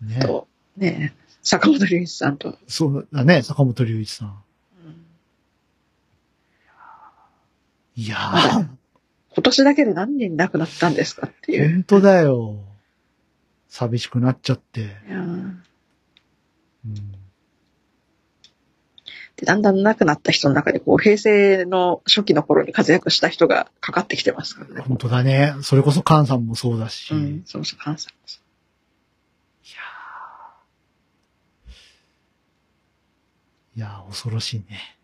[0.00, 4.42] ねえ、と、ねえ、坂本龍一さんと、そうだね、坂本龍一さん。
[7.96, 8.66] いやまだー、
[9.34, 11.72] 今年だけで何人亡くなったんですかっていう。
[11.72, 12.56] 本当だよ。
[13.68, 14.80] 寂しくなっちゃって。
[14.80, 15.62] いやーうん
[19.38, 24.80] でだんだん亡くなった人の中で、こう、平成の初期の頃に活躍した人がかかってきてますからね。
[24.80, 25.54] 本当だね。
[25.62, 27.14] それこそ菅さんもそうだし。
[27.14, 28.40] うん、そうそう、関西もそ
[33.78, 34.98] いやー、恐ろしいね。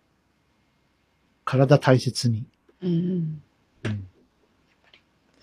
[1.44, 2.44] 体大切に。
[2.82, 2.88] う。
[2.88, 3.42] うん。
[3.84, 4.08] うん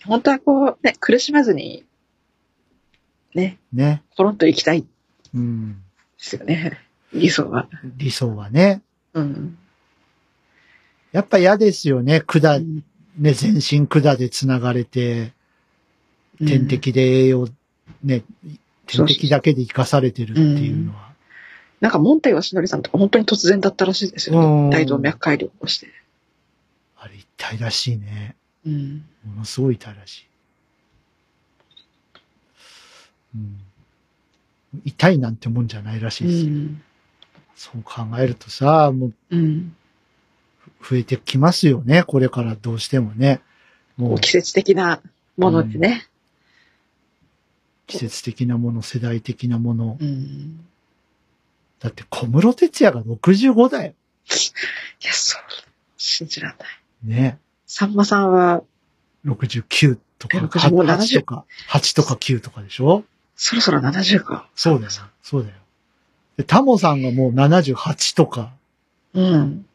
[0.04, 1.86] 本当はこう、ね、苦しまずに、
[3.36, 4.02] ね、ね。
[4.18, 4.88] コロンと行きたいで
[5.36, 5.82] うん。
[6.18, 6.80] すよね。
[7.14, 7.70] 理想は。
[7.98, 8.82] 理想はね。
[9.14, 9.58] うん。
[11.12, 12.18] やっぱ嫌ですよね。
[12.18, 12.84] う管、ん
[13.18, 15.34] ね、全身管で繋がれて、
[16.40, 16.68] 点。
[16.68, 17.48] 滴で栄養、
[18.04, 18.24] ね、
[18.88, 21.11] 点滴だけで生かされてるっていうのは。
[21.82, 24.78] なんか、モンタヨシノリさんとか本当に突然だったらしいですようんね。
[24.78, 25.88] 大動脈解離を起こして。
[26.96, 28.36] あれ痛いらしいね。
[28.66, 29.04] うん。
[29.26, 30.26] ものすごい痛いらしい。
[33.36, 33.60] うん。
[34.86, 36.52] 痛いなんてもんじゃないらしういですよ。
[36.52, 36.82] ん。
[37.56, 39.76] そう考えるとさ、もううん。
[40.88, 42.04] 増えてきますよね。
[42.04, 43.42] これからどうしてもね。
[43.98, 45.02] もう季節的な
[45.36, 46.08] ものでね。
[47.88, 49.98] 季節的なもの、世代的なもの。
[50.00, 50.66] うん。
[51.82, 53.92] だって小室哲也が65だよ。
[53.92, 55.42] いや、そう。
[55.98, 56.68] 信じらんない。
[57.04, 57.40] ね。
[57.66, 58.64] さんまさんは、
[59.26, 63.04] 69とか、60もう8 70とか、8とか9とかでしょ？
[63.36, 64.48] そろそろ70か。
[64.56, 64.92] そうだよ。
[65.24, 65.56] そうだよ。
[66.38, 68.54] で、タモさんがもう78とか
[69.14, 69.66] うん。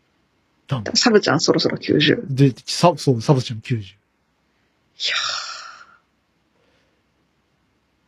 [0.68, 0.84] だもん。
[0.96, 2.32] サブちゃんそろそろ90。
[2.32, 3.78] いで、サそう、サブちゃん90。
[3.80, 3.82] や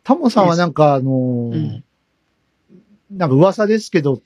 [0.03, 1.83] タモさんはなんかあのーうん
[3.11, 4.21] なんか噂ですけど、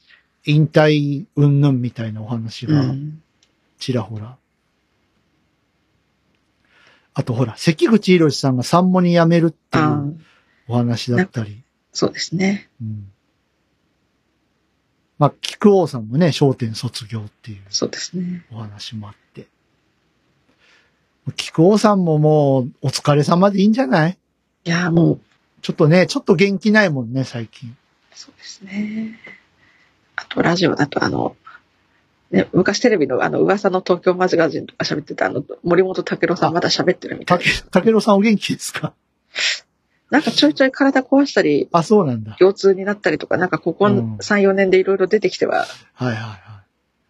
[0.46, 3.22] 引退云々みたいなお話がん。
[3.80, 4.38] ちらほら。
[7.14, 10.20] あとほら、関口博さんがサンモに辞めるっていう、
[10.68, 11.62] お話だったり。
[11.92, 12.70] そうですね。
[12.82, 13.10] うん。
[15.20, 18.46] まあ、菊王さんもね、商店卒業っていうそうですね。
[18.52, 19.48] お話もあって。
[21.38, 24.18] 菊王さんももう、お疲れ様でいいんじゃない？
[24.66, 25.20] いや、もう、
[25.62, 27.78] ちょっとね、ちょっと元気ないもんね、最近。
[28.16, 29.20] そうですね。
[30.16, 31.36] あとラジオだとあの、
[32.32, 38.94] ね、昔テレビのあの噂の東京マジガジンとか喋ってたあの森本武郎さんまだ喋ってるみたいたけ、たけろさんお元気ですか？
[40.10, 42.36] なんかちょいちょい体壊したり、あ、そうなんだ。
[42.40, 46.40] 腰痛になったりとか、なんかここうん3、4年でいろいろ出てきては、はいはいはい。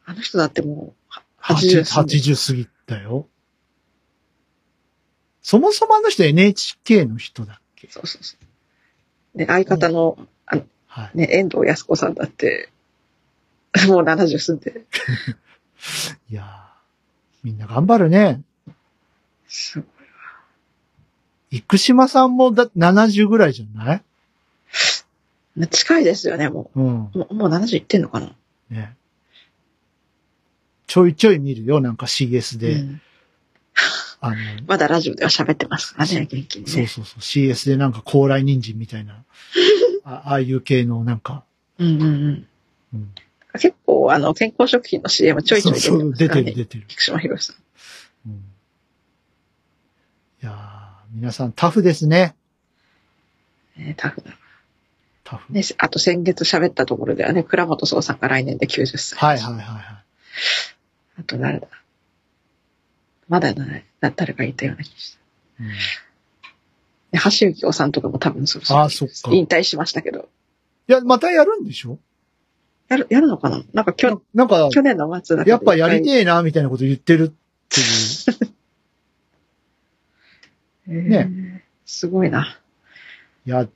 [0.06, 3.28] あの人だってもう、80 80, 過ぎて80過ぎたよ。
[5.42, 7.90] そもそもあの人 NHK の人だっけ？
[7.92, 8.38] そうそうそ
[9.36, 9.38] う。
[9.38, 10.64] で、相方の、あの、
[10.96, 11.18] はい。
[11.18, 12.70] ね、遠藤康子さんだって、
[13.88, 14.86] もう70過ぎて、
[16.30, 16.46] いやー
[17.44, 18.42] みんな頑張るね。
[19.48, 19.86] すご
[21.52, 21.62] い。
[21.68, 23.96] 生島さんもだ70ぐらいじゃな
[25.58, 25.68] い？
[25.70, 26.86] 近いですよね、もうん。
[26.86, 27.18] う。
[27.18, 28.36] もうもう70いってんのかな？
[28.70, 28.96] ね。
[30.88, 32.74] ちょいちょい見るよ、なんか CS で。
[32.74, 33.02] うん
[34.22, 34.36] あの、
[34.68, 36.72] まだラジオでは喋ってますからね、元気にね。
[36.72, 39.24] そうそうそう、CS でなんか高麗人参みたいな、
[40.06, 41.44] あああいう系のなんか、
[41.80, 42.48] うんうんうん。
[42.94, 43.14] うん、
[43.54, 46.30] 結構、あの、健康食品の CM ちょいちょい出てそうそう出。
[46.30, 46.86] てる出てる。
[46.88, 47.56] 菊島博さん。
[48.28, 48.38] うん、い
[50.42, 52.36] やー皆さんタフですね。
[53.78, 54.32] ねタフだ。
[55.24, 55.52] タフ。
[55.54, 59.18] ね、あと先月喋ったところではね、倉本壮さんが来年で90歳。
[59.18, 59.84] はいはいはいはい。
[61.20, 61.68] あと誰だ？
[63.30, 63.86] まだない。
[64.00, 65.20] だ誰かいたような気がした。
[65.64, 65.74] うんね
[67.14, 70.30] 橋幸夫さんとかも多分そろそろあーそっか引退しましたけど。
[70.88, 72.00] いや、またやるんでしょ？
[72.90, 73.64] やる、やるのかな？
[73.74, 77.28] なんか去なんか、去年の末だやっぱやり一てえな、みたいなこと言ってるっ
[77.70, 78.50] ていう。
[80.86, 82.60] 回ねえーすごいな。
[83.46, 83.68] いや、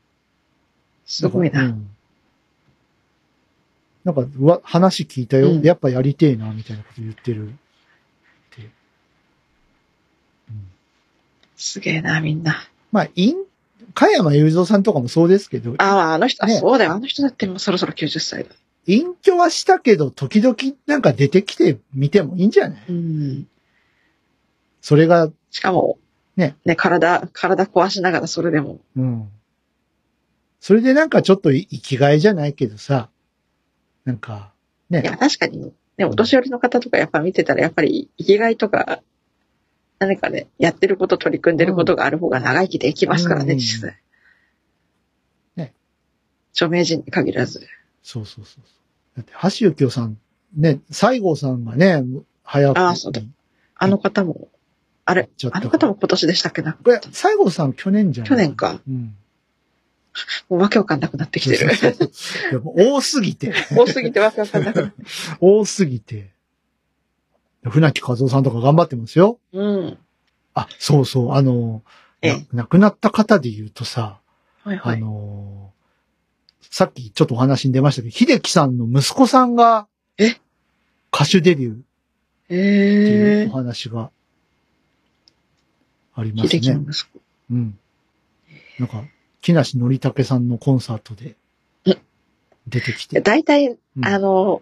[1.06, 1.64] すごいな。
[1.66, 1.90] うん
[4.04, 7.52] なんか、うわ、話聞いたよ、うんやっぱやりてえな、みたいなこと言ってるっ
[8.52, 8.62] て。
[10.50, 10.68] うん、
[11.58, 12.56] すげえな、みんな。
[12.92, 13.36] まあ、イン、
[13.94, 16.94] 加山雄三さんとかもそうですけど、ああ、あの人、あねそうだよ。
[16.94, 18.50] あの人だってもうそろそろ90歳だ。
[18.86, 22.84] 隠居はしたけど、時々なんか出てきてみてもいいんじゃない？
[22.90, 23.48] うん。
[24.82, 25.98] それが、しかも、
[26.38, 26.56] ね。
[26.64, 28.80] ね、体、体壊しながらそれでも。
[28.96, 29.30] うん。
[30.60, 33.10] それでなんかちょっと生きがいじゃないけどさ、
[34.06, 34.54] なんか、
[34.90, 35.02] ね。
[35.02, 39.02] いや、確かに、ね、お年寄りの方とかやっぱ見てたら、やっぱり生きがいとか、
[40.00, 43.98] 何かね、やってること、取り組んでることがある方が長生きできますからね、うん実際。
[45.56, 45.74] ね。
[46.54, 47.68] 著名人に限らず。
[48.04, 48.64] そうそうそう。
[49.16, 50.18] だって、橋幸夫さん、
[50.56, 52.04] ね、西郷さんがね、
[52.44, 52.78] 早く。
[52.80, 53.22] あそうだ
[53.76, 54.48] あの方も、
[55.06, 56.74] あれあの方も今年でしたっけな？
[56.74, 58.30] これ、西郷さん去年じゃない？
[58.30, 58.80] 去年か。
[58.88, 59.16] うん。
[60.50, 61.76] もうわけわかんなくなってきてる。
[61.76, 65.04] そうそうそう多すぎて、 多すぎてわけわかんなくなって。
[65.42, 66.32] 多すぎて。
[67.70, 69.40] 船木和夫さんとか頑張ってますよ。
[69.54, 69.98] うん。
[70.54, 71.84] あ、そうそう、あの、
[72.54, 74.20] 亡くなった方で言うとさ、
[74.64, 75.00] あはいはい。
[75.00, 75.72] の、
[76.62, 80.36] さっきちょっとお話に出ましたけど、秀樹さんの息子さんが、え？
[81.14, 81.78] 歌手デビューっ
[82.50, 84.12] ていうえお話が
[86.16, 86.86] ありー、ます秀樹のね。
[86.90, 87.20] 息子。
[87.52, 87.80] うん。
[88.80, 89.04] なんか、
[89.42, 91.36] 木梨憲武さんのコンサートで
[91.86, 91.98] うん
[92.68, 93.22] 出てきて。
[93.22, 94.62] 大体、うんあの、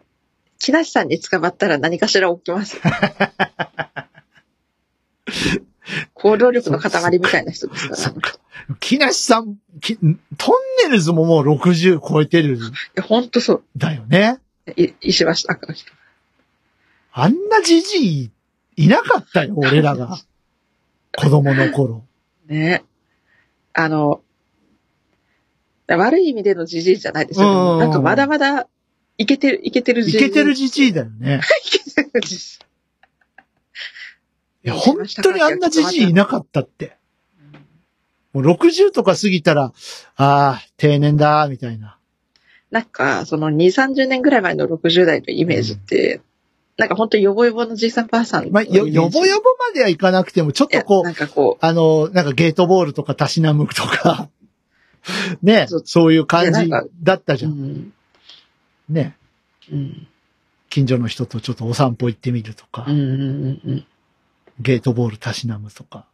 [0.65, 2.81] 木梨さんに捕まったら何かしら起きます。
[6.15, 8.75] 行動力の塊みたいな人ですから。
[8.79, 10.09] 木梨さん、きトン
[10.89, 13.63] ネルズももう60超えてるんいや、ほんとそう。
[13.77, 14.39] だよね。
[14.75, 15.75] い石橋貴明。
[17.11, 18.31] あんなじじい
[18.75, 20.17] いなかったよ、俺らが。
[21.15, 22.03] 子供の頃。
[22.47, 22.83] ね。
[23.73, 24.23] あの、
[25.87, 28.67] 悪い意味でのじじいじゃないですよ、うんなんかまだまだ、
[29.17, 31.41] いけてる、いけてるいけてるじじいだよね。
[31.65, 32.59] いけてるじじ
[34.63, 36.97] いや、本当にあんなじじいいなかったって。
[38.33, 39.71] もう60とか過ぎたら、あ
[40.17, 41.97] あ、定年だ、みたいな。
[42.71, 46.19] なんか、その2、30年ぐらい前の60代のイメージって、
[46.77, 54.29] なんか本当ヨボヨボのじいさんばあさんのまあ、よ、よぼよぼまではいかなくても、ちょっとこうな、んかこあの、なんかゲートボールとかたしなむとか、
[55.41, 56.69] ねそう、いう感じ
[57.01, 57.47] だったじゃ。
[57.47, 57.93] うんん、
[58.89, 59.17] ね、
[59.71, 60.07] うん、
[60.69, 63.77] 近所の人とちょっとお散歩行ってみるとか、うん、うん、うん。
[63.77, 63.87] い
[64.59, 66.05] ゲートボールたしなむとか。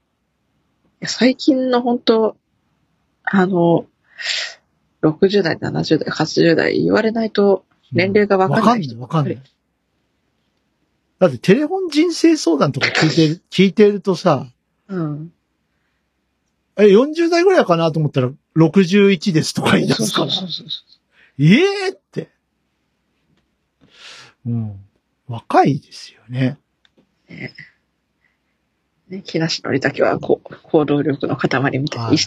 [1.00, 2.38] や最近の本当
[3.24, 3.86] あの、
[5.02, 9.52] 60代、70代、80代言われないと年齢がわかんない人わかんない、わかんない。
[11.20, 14.48] だってテレフォン人生相談とか聞いてる、 聞いてるとさ、
[14.88, 15.34] うん。
[16.78, 20.32] え、40代ぐらいかなと思ったら、61ですとか言い出すから。
[20.32, 20.84] そうそうそうそ
[21.40, 22.30] ええって。
[24.46, 24.80] うん。
[25.28, 26.58] 若いですよね。
[27.30, 27.54] うね。
[29.10, 31.50] ね、木梨憲武はこう行動力の塊
[31.80, 32.08] みたいな。
[32.08, 32.18] はいい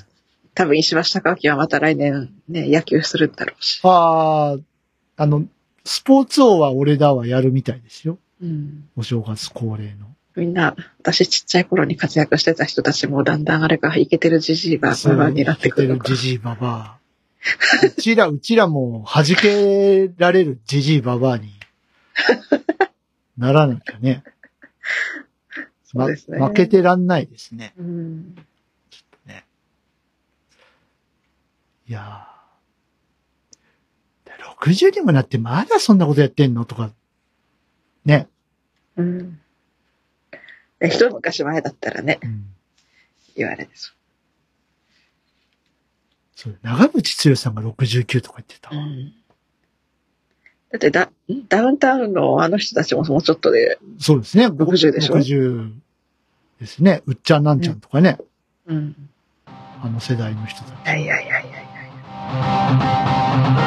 [0.55, 3.81] 多分石橋貴明はまた来年ね、野球するんだろうし。
[3.83, 5.45] ああ、あの、
[5.85, 8.19] スポーツ王は俺だはやるみたいですよ。
[8.41, 8.89] うん。
[8.97, 10.15] お正月恒例の。
[10.37, 16.17] みんな、私ちっちゃい頃に活躍してた人たちもだんだんあれがイケてるじじいばばばになってくるのかジ。
[16.17, 16.99] ジイババ
[17.83, 17.87] ア。
[17.87, 21.51] うちら、うちらも弾けられるジジイババアに
[23.37, 24.23] ならなきゃね。
[25.85, 26.39] そうですね。
[26.39, 27.75] ま負けてらんないですね。
[27.79, 28.37] うん。
[31.87, 32.35] いやー
[34.65, 36.91] 60にもなってまだそんなことやってんのとか、
[38.07, 38.29] ね。
[38.97, 39.41] うん。
[40.81, 42.47] え一昔前だったらね、うん、
[43.37, 43.95] 言われです。
[46.35, 48.71] そう長渕剛さんが69とか言ってた。
[48.75, 49.13] うん。
[50.75, 54.49] だってダ、んダウンタウンのあの人たちももうちょっとで、そうですね。
[54.49, 55.73] 60でしょ？60
[56.59, 57.05] ですね。
[57.07, 58.19] うっちゃんなんちゃんとかね。
[58.67, 58.97] うん。
[59.47, 60.73] あの世代の人たち。
[60.73, 61.53] いやいやいやいやい
[63.59, 63.64] や。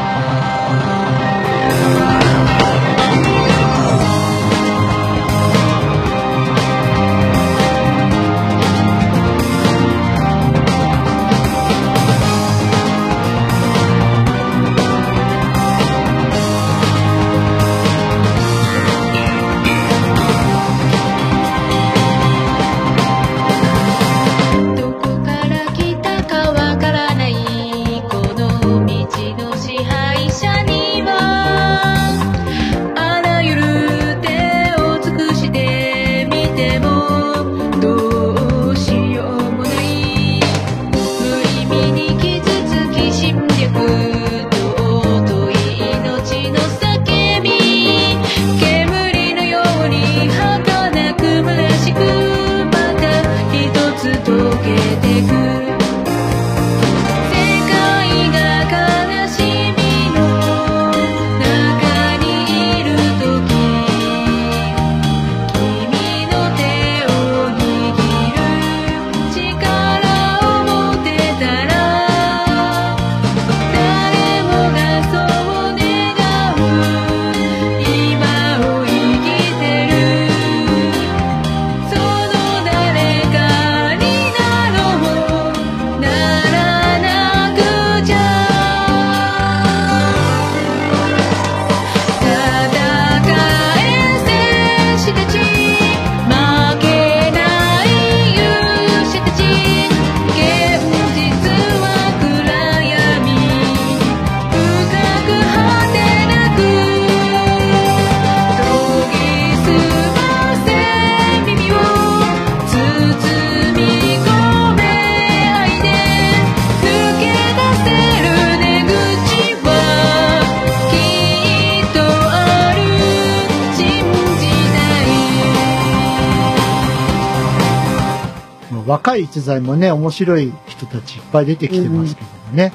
[129.37, 132.73] 若い逸材もね、面白い人たちいっぱい出てきてますけどもね。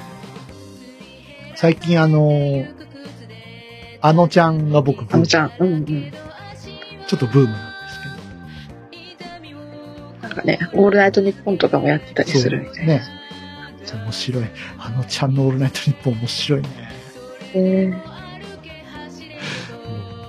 [1.57, 2.75] 最近あのー、
[4.01, 6.13] あのちゃんが僕、あのちゃん、うんうん。
[7.07, 7.89] ちょっとブームなんで
[10.21, 12.41] すなんかね、オールナイトニッポンとかもやってたりけど。
[12.41, 12.95] するみたいな。
[12.95, 13.03] ね。
[13.93, 14.45] 面白い。
[14.79, 16.69] あのちゃんのオールナイトニッポン面白いね。
[17.55, 17.91] へーうん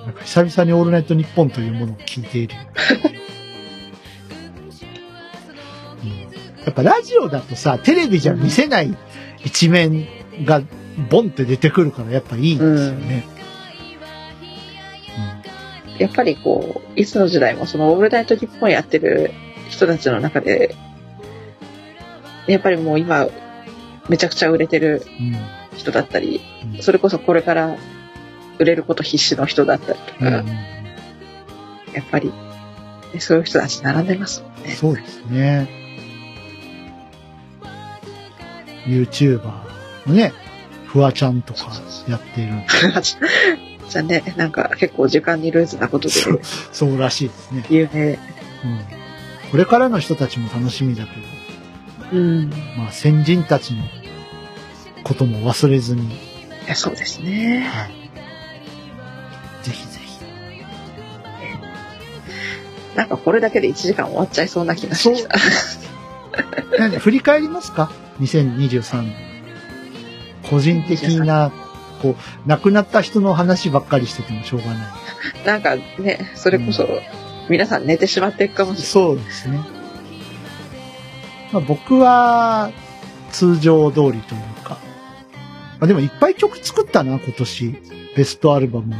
[0.04, 2.54] なんか久々にオールナイトニッポンというものを聞いている。
[2.68, 2.73] うん
[6.74, 8.96] ぱラジオだとさ、テレビじゃ見せない
[9.44, 10.06] 一面
[10.44, 10.62] が
[11.10, 13.26] ボンって出てくるからやっぱいいんですよね。
[15.98, 19.30] やっぱりこう、いつの時代もそのオールナイトニッポンやってる
[19.68, 20.74] 人たちの中で、
[22.46, 23.28] やっぱりもう今、
[24.08, 25.36] めちゃくちゃ売れてるうん
[25.76, 26.40] 人だったり、
[26.76, 27.76] うんそれこそこれから
[28.58, 30.46] 売れること必死の人だったりとか、うんうん
[31.94, 32.32] やっぱり、
[33.12, 34.70] ねそういう人たち並んでますもんね。
[34.70, 35.83] そうですね。
[38.86, 39.52] YouTuber
[40.06, 40.32] のね、
[40.86, 41.72] フワちゃんとか
[42.08, 42.52] やってる。
[43.88, 46.40] じゃあね、なんか結構時間にルーズなことでそう
[46.72, 47.64] そうらしいですね。
[47.68, 48.10] 有名。
[48.10, 48.18] うん。
[49.50, 51.10] これからの人たちも楽しみだけ
[52.10, 52.42] ど、うん。
[52.44, 52.46] い
[52.76, 53.84] まあ先人たちの
[55.02, 56.34] ことも忘れずに、
[56.66, 57.66] や、そうですね。
[57.70, 57.90] はい。
[59.62, 60.04] ぜひぜひ。
[62.96, 66.98] なんかこれだけで1時間終わっちゃいそうな気がしてきた。
[67.00, 67.90] 振り返りますか？
[68.20, 69.14] ?2023 年。
[70.48, 71.52] 個人的な、
[72.02, 74.76] こう、亡くなった人の話ばっかりしててもしょうがない。
[75.46, 76.88] なんかね、それこそ、
[77.48, 79.58] 皆さん寝てしまっていくかもしそうですね。
[81.52, 82.70] まあ、僕は
[83.30, 84.78] 通常通りというか、
[85.80, 87.76] あ、でもいっぱい曲作ったな、今年。
[88.16, 88.96] ベストアルバムも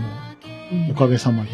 [0.73, 1.51] うんおかげさまで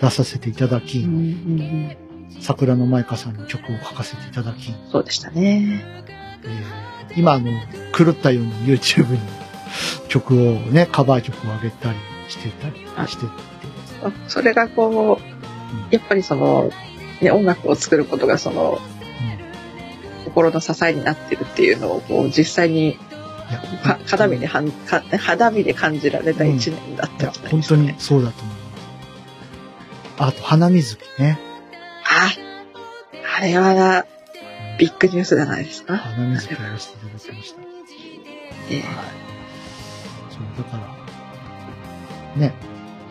[0.00, 1.96] 出させていただき、うんうんうん
[2.40, 5.84] 桜の舞香さんの曲を書かせていただき、そうでしたね。
[6.44, 7.50] えー今あの、
[7.96, 9.18] 狂ったように YouTube に
[10.08, 13.30] 曲をね、カバー曲を上げたりしてたりしてて、
[14.28, 16.70] それがこう、やっぱりその、
[17.20, 18.78] ね、音楽を作ることがその、
[20.24, 22.96] 心の支えになってるっていうのをこう実際に
[24.06, 27.92] 肌身ではんか肌身で感じられた一年だったんじゃない本当ですかね。
[27.92, 28.70] にそうだと思います。
[30.18, 31.40] あと、花水木ね。
[32.04, 32.30] あ、
[33.38, 34.04] あれはな、
[34.80, 35.96] ビッグニュースじゃないですか？
[35.98, 37.60] 花水木をやらせていただきました。
[38.70, 38.82] ええ
[40.30, 40.78] そう、だか
[42.34, 42.54] ら、ね、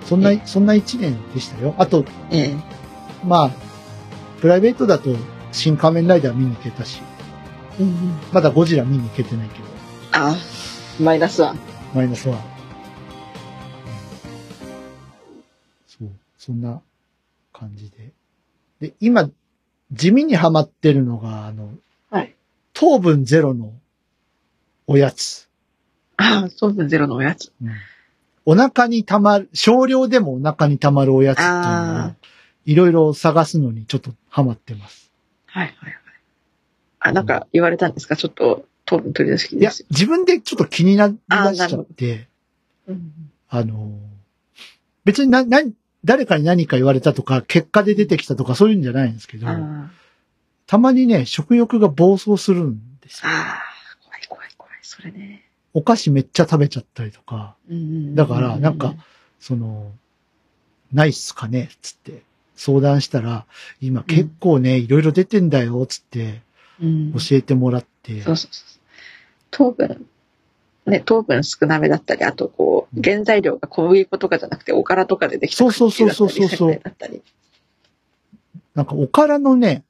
[0.06, 1.76] そんな、そんな一年でしたよ。
[1.78, 2.56] あと、ええ
[3.24, 3.52] まあ、
[4.42, 5.16] プライベートだと、
[5.52, 7.02] 新仮面ライダー見に行けたし、
[7.80, 7.94] うんうん
[8.34, 9.66] まだゴジラ見に行けてないけど、
[10.14, 10.36] あ、
[11.00, 11.60] マイナスワン。
[11.94, 12.38] マイナスは。
[15.88, 16.82] そう、そんな
[17.54, 18.12] 感じで。
[18.80, 19.30] で、今、
[19.92, 21.70] 地味にハマってるのが、あの、
[22.10, 22.36] はい。
[22.74, 23.74] 糖分ゼロの
[24.88, 25.50] おやつ。
[26.18, 27.52] ああ、糖分ゼロのおやつ。
[27.62, 27.70] うん
[28.46, 32.16] お腹に溜まる、少量でもお腹に溜まるおやつっていうのをあ、
[32.66, 35.12] いろいろ探すのにちょっとハマってます。
[35.46, 35.96] はいはいはい。
[37.00, 38.16] あ、なんか言われたんですか？
[38.16, 42.28] ちょっと糖分取り出しきいやですよ。、自分でちょっと気になりだしちゃって、
[42.88, 43.12] うん
[43.50, 44.00] あの、
[45.06, 45.60] 別にな、な、
[46.10, 49.92] 誰かに何か言われたとか、結果で出てきたとかそういうんじゃないんですけど、あ
[50.66, 53.30] たまにね、食欲が暴走するんですよ。
[53.30, 53.62] あああ、
[54.04, 54.74] 怖い怖い怖い。
[54.82, 55.46] それね。
[55.76, 57.56] お菓子めっちゃ食べちゃったりとか、
[58.16, 58.96] だからなんか、
[59.40, 59.92] その、
[60.92, 62.24] ないっすかねつって
[62.56, 63.46] 相談したら、
[63.80, 66.42] 今結構ね、いろいろ出てんだよ、つって
[66.82, 68.80] うん、教えてもらって、そうそうそう。
[69.52, 70.08] 糖分、
[70.86, 76.82] ね、糖分少なめだったり、あとこう、うん原材料が小麦粉とかじゃなくて、おからとかでできたそうそうそうそうそう。
[78.74, 79.84] なんかおからのね、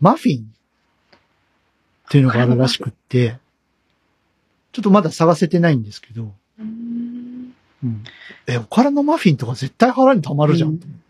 [0.00, 3.38] マフィンっていうのがあるらしくって、
[4.72, 8.04] ちょっとまだ探せてないんですけど、うんうん、
[8.46, 10.70] え、おからのマフィンとか絶対腹に溜まるじゃん。
[10.70, 11.02] うん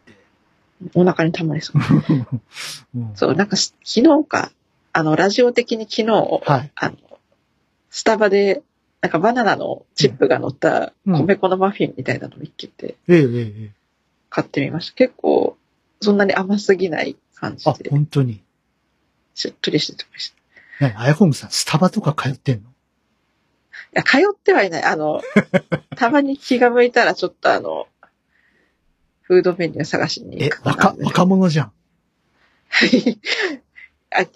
[0.94, 1.80] お腹にたまりそう。
[2.94, 4.52] うんそう、なんかし昨日か、
[4.92, 6.06] あの、ラジオ的に昨日、
[6.44, 6.70] はい。
[6.74, 6.96] あの、
[7.90, 8.62] スタバで、
[9.02, 13.26] なんかバナナのチップが乗ったうん米粉のマフィンみたいなのを見っけてえええええ
[13.66, 13.70] え。
[14.30, 14.94] 買ってみました。
[14.94, 15.56] 結構、
[16.00, 18.42] そんなに甘すぎない感じあ、で、本当に。
[19.34, 20.32] しっとりしてまし
[20.80, 20.86] た。
[20.86, 22.70] いね、アイホームさん、スタバとか通ってんの？
[23.92, 24.82] や、通ってはいない。
[24.82, 25.22] あの、
[25.96, 27.86] たまに気が向いたらちょっとあの、
[29.22, 31.72] フードメニュー探しにえ行く、かな若、若者じゃん。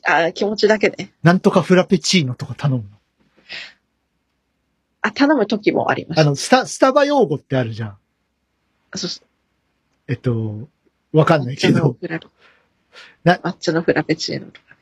[0.07, 1.13] ああ、気持ちだけね。
[1.23, 3.00] なんとかフラペチーノとか頼むの？
[5.03, 6.23] あ、頼む時もありました。
[6.23, 7.97] あの、スタ、スタバ用語ってあるじゃん。
[8.95, 9.27] そうそう
[10.09, 10.69] えっと、
[11.13, 12.21] わかんないけ抹茶のど、フラ
[13.25, 14.77] な抹茶のフラペチーノとか。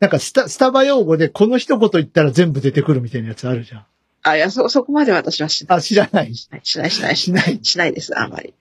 [0.00, 3.86] なんかスタ、スタバ用語でこの一言言ったら全部出てくるみたいなやつあるじゃん。
[4.22, 5.78] あ、いや、そ、そこまで私はしない。
[5.78, 6.34] あ、知らない。
[6.34, 7.60] しない、しない、しない、しない。
[7.62, 8.54] しないです、あんまり。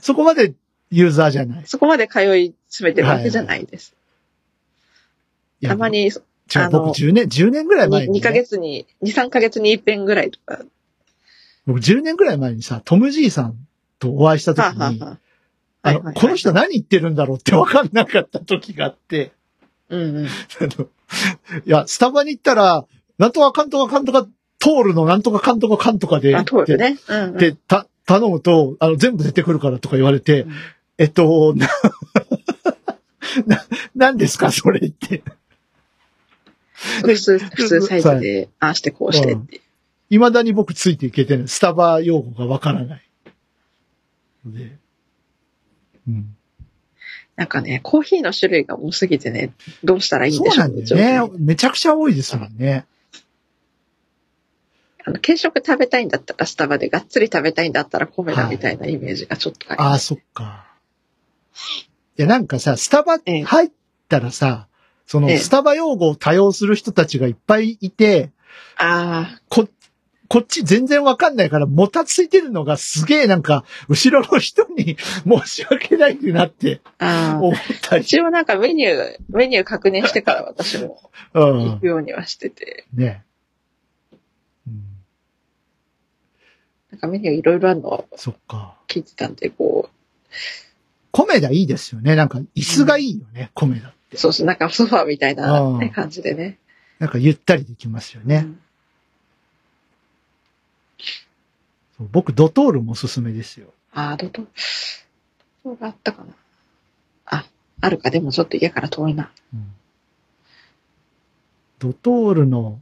[0.00, 0.54] そこまで
[0.90, 1.66] ユーザーじゃない。
[1.66, 3.94] そこまで通い詰めてるわけじゃないです。
[5.60, 5.88] いやたま。
[5.88, 6.12] に、
[6.54, 8.20] 違う、あの僕10年、10年ぐらい前に、ね。
[8.20, 10.60] 2ヶ月に、2、3ヶ月に一遍ぐらいとか。
[11.66, 13.56] 僕10年ぐらい前にさ、トム・ジーさん
[13.98, 15.18] とお会いした時に、は
[15.82, 19.32] あの、この人何言ってるんだろうって分かんなかった時があって、
[19.90, 20.26] うんうん。
[20.26, 20.28] い
[21.66, 22.84] や、スタバに行ったら、
[23.18, 24.26] なんとかかんとかかんとか、
[24.60, 26.98] 通るのなんとかかんとかかんとかで、あ、通るね。
[27.08, 27.36] うん、うん。
[27.36, 30.52] で、た、頼むと、あの、全部出てくるからとか言われて、うん
[30.98, 31.68] えっと、な、
[33.46, 35.22] な、何ですかそれって。
[37.04, 39.62] 普通、普通サイズで、ああしてこうしてっていう。
[40.10, 41.48] 未だに僕ついていけてない。
[41.48, 43.02] スタバ用語がわからない。
[44.46, 44.76] ので、
[46.06, 46.36] うん。
[47.36, 49.52] なんかね、コーヒーの種類が多すぎてね、
[49.84, 51.34] どうしたらいいんそうでしょうんなだよね。
[51.38, 52.86] めちゃくちゃ多いですもんね。
[55.04, 60.06] あの、軽食食べたいんだったらスタバで、がっつり食べたいんだったら米だみたいなイメージがちょっとありああ、ます。
[60.06, 60.66] そっか。
[62.16, 63.70] いや、なんかさ、スタバええ入っ
[64.08, 64.67] たらさ、
[65.08, 68.30] そのええスタバ用語を多用する人たちがいっぱいいて、
[68.76, 69.66] あこ、
[70.28, 77.40] こっち全然わかんないから、もたついてるのがすげえなんか、後ろの人に 申し訳ないってなってあ、ああ。
[77.40, 78.02] 思ったり。
[78.02, 81.00] 一応なんかメニュー、メニュー確認してから私も
[81.32, 81.86] うん行く。
[81.86, 83.24] ようにはしてて、ね。
[84.66, 84.82] うん。
[86.90, 88.76] なんかメニューいろいろあるのをそっか。
[88.88, 89.88] 聞いてたんで、こ
[91.12, 92.14] コメダいいですよね。
[92.14, 93.97] なんか、椅子がいいよね、コメダってう、。
[94.14, 96.58] そうそう、なんかソファーみたいな、ねうん感じでね。
[96.98, 98.46] なんかゆったりできますよね。
[101.96, 103.72] そう僕、ドトールもおすすめですよ。
[103.92, 104.42] ああ、ドト、
[105.64, 106.32] ドトがあったかな。
[107.26, 107.44] あ、
[107.80, 108.10] あるか。
[108.10, 109.30] でもちょっと家から遠いな。
[109.52, 109.74] うん
[111.78, 112.80] ドトールの、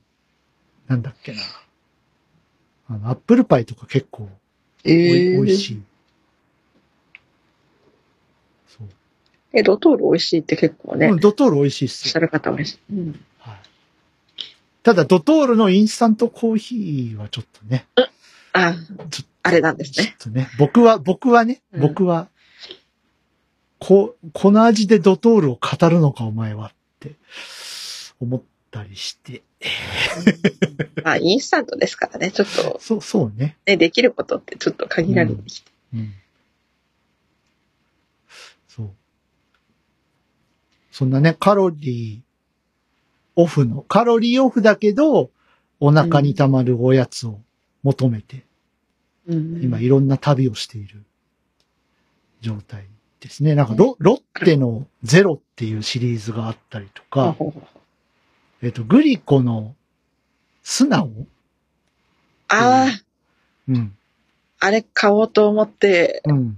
[0.87, 1.43] なんだっけな。
[2.89, 4.31] あの、アップルパイとか結構
[4.85, 5.83] おい、え美味しい。
[8.67, 8.89] そう。
[9.53, 12.13] え、ドトール美味しいって結構ね、うんドトール美味しいっおっすよ。
[12.13, 12.79] しゃる方もいるし。
[12.93, 13.21] うん。
[13.39, 13.57] はい。
[14.83, 17.87] ただ、ドトールのインスタントコーヒーはちょっとね、
[18.53, 18.75] あ、
[19.11, 20.17] ちょあれなんですちょっね。
[20.19, 22.29] とね、僕は、僕はね、うん僕は、
[23.79, 26.71] こ、この味でドトールを語るのか、お前はっ
[27.01, 27.13] て
[28.21, 29.43] 思ったりして。
[31.05, 33.57] まあ、インスタントですからね、ちょっと、そう、そうね。
[33.67, 35.71] ね、できることってちょっと限られてきて。
[35.95, 36.01] うん。
[36.01, 36.13] そう。
[40.97, 45.31] そんなね、カロリーオフの、カロリーオフだけど、
[45.79, 47.39] お腹に溜まるおやつを
[47.83, 48.47] 求めて、
[49.27, 51.05] うん今いろんな旅をしている
[52.41, 52.87] 状態
[53.21, 53.55] ですね。
[53.55, 57.37] なんかロ、ロッテのゼロっていうシリーズがあったりとか、
[58.63, 59.75] えっと、グリコの
[60.63, 61.11] 素直
[62.49, 63.03] ああ、
[63.69, 63.95] うん。
[64.61, 66.57] あれ買おうと思って、うん。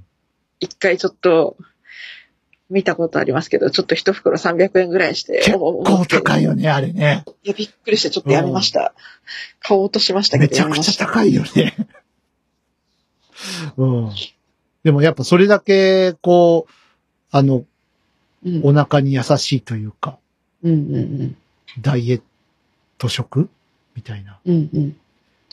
[0.61, 1.57] 一回ちょっと、
[2.71, 5.41] 見たことありますけど、ちょっと一袋300円ぐらいして。
[5.45, 7.25] 結お構高いよね、あれね。
[7.43, 8.95] いや、びっくりしてちょっとやめました。
[9.61, 11.75] 買おうとしましたけど、めちゃくちゃ高いよね。
[13.77, 14.11] うん。
[14.85, 16.73] でもやっぱそれだけ、こう、
[17.31, 17.61] あの、や
[18.45, 18.69] めました。
[18.69, 20.19] お腹に優しいというか、
[20.62, 21.37] うん、うん、うん
[21.81, 22.23] ダイエッ
[22.97, 23.49] ト食？
[23.95, 24.39] みたいな。
[24.45, 24.55] うん。
[24.55, 24.97] うん、うん。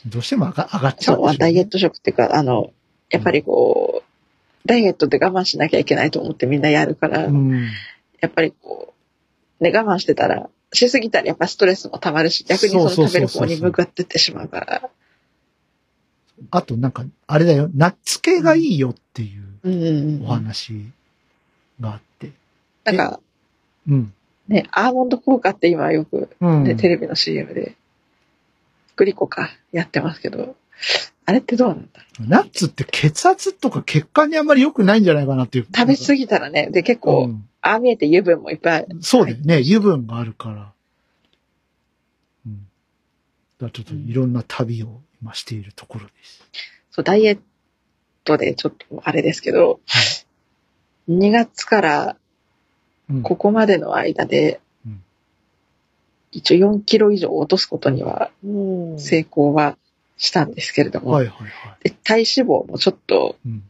[0.06, 1.72] どうしても上が上がっちゃそうう、ダイエット。
[1.72, 2.72] ト食っていうか、あの、
[3.10, 4.05] やっぱりこう、
[4.66, 7.68] ダイエットで我慢しなきゃいけないと思ってみんなやるから、うん。
[8.20, 8.94] やっぱりこ
[9.60, 14.90] う、ね、我慢してたら、しすぎたらやっぱストレスも溜まるし、逆にその食べる方に向かってってしまうから。
[16.50, 20.22] あとなんか、あれだよ、ナッツ系がいいよっていう。
[20.24, 20.92] お話
[21.80, 22.30] があって。
[22.84, 23.20] なんか、
[23.88, 24.12] うん。
[24.48, 26.64] ね、アーモンド効果って今よく、うん。
[26.64, 27.74] ね、テレビの CM で、
[28.96, 30.56] グリコか、やってますけど、
[31.28, 32.00] あれってどうなんだ？
[32.20, 35.64] ろナッツって血圧とか血管にあんまり良くないんじゃないかなっていう。
[35.64, 39.56] う食べ過ぎたらね、で結構、うんああ見えて油分もいっぱい、そうだよね。
[39.56, 40.72] 油分があるから。
[42.46, 42.68] うん。
[43.60, 46.44] だちょっといろんな旅を今しているところです。
[46.92, 47.38] そう、ダイエッ
[48.22, 49.80] トでちょっとあれですけど、
[51.08, 52.16] 2月から
[53.10, 53.22] うん。
[53.22, 55.02] ここまでの間でうん、
[56.30, 58.30] 一応4キロ以上落とすことには
[58.96, 59.76] 成功は
[60.16, 61.84] したんですけれども、はいはいはい。
[61.84, 63.62] で体脂肪もちょっとうん。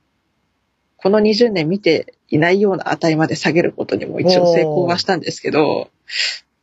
[0.99, 5.90] この20年見ていないような値まで下げることにも一応成功はしたんですけど、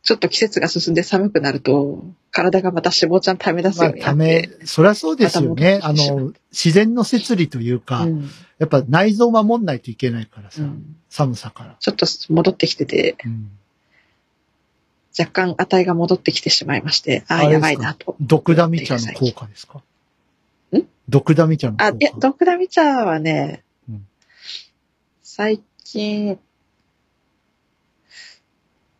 [0.02, 4.18] ちょっと季節が進んで寒くなると、体がまた脂肪ちゃん溜め出すまあ、ようになたって。
[4.18, 5.80] め、そりゃそうですよね。
[5.82, 11.76] あの、自然の摂理というか、うんやっぱ内臓守んないといけないからさ、うん寒さから。
[11.80, 13.50] ちょっと戻ってきてて、うん。
[15.18, 18.16] 若干値が戻ってきてしまいまして、ああ、やばいなと。
[18.20, 19.78] 毒ダミ茶の効果ですか？
[19.78, 19.82] ん？
[21.08, 21.86] 毒ダミ茶の効果？
[21.86, 24.06] あ、いや、ドクダミ茶はね、うん
[25.22, 26.38] 最近、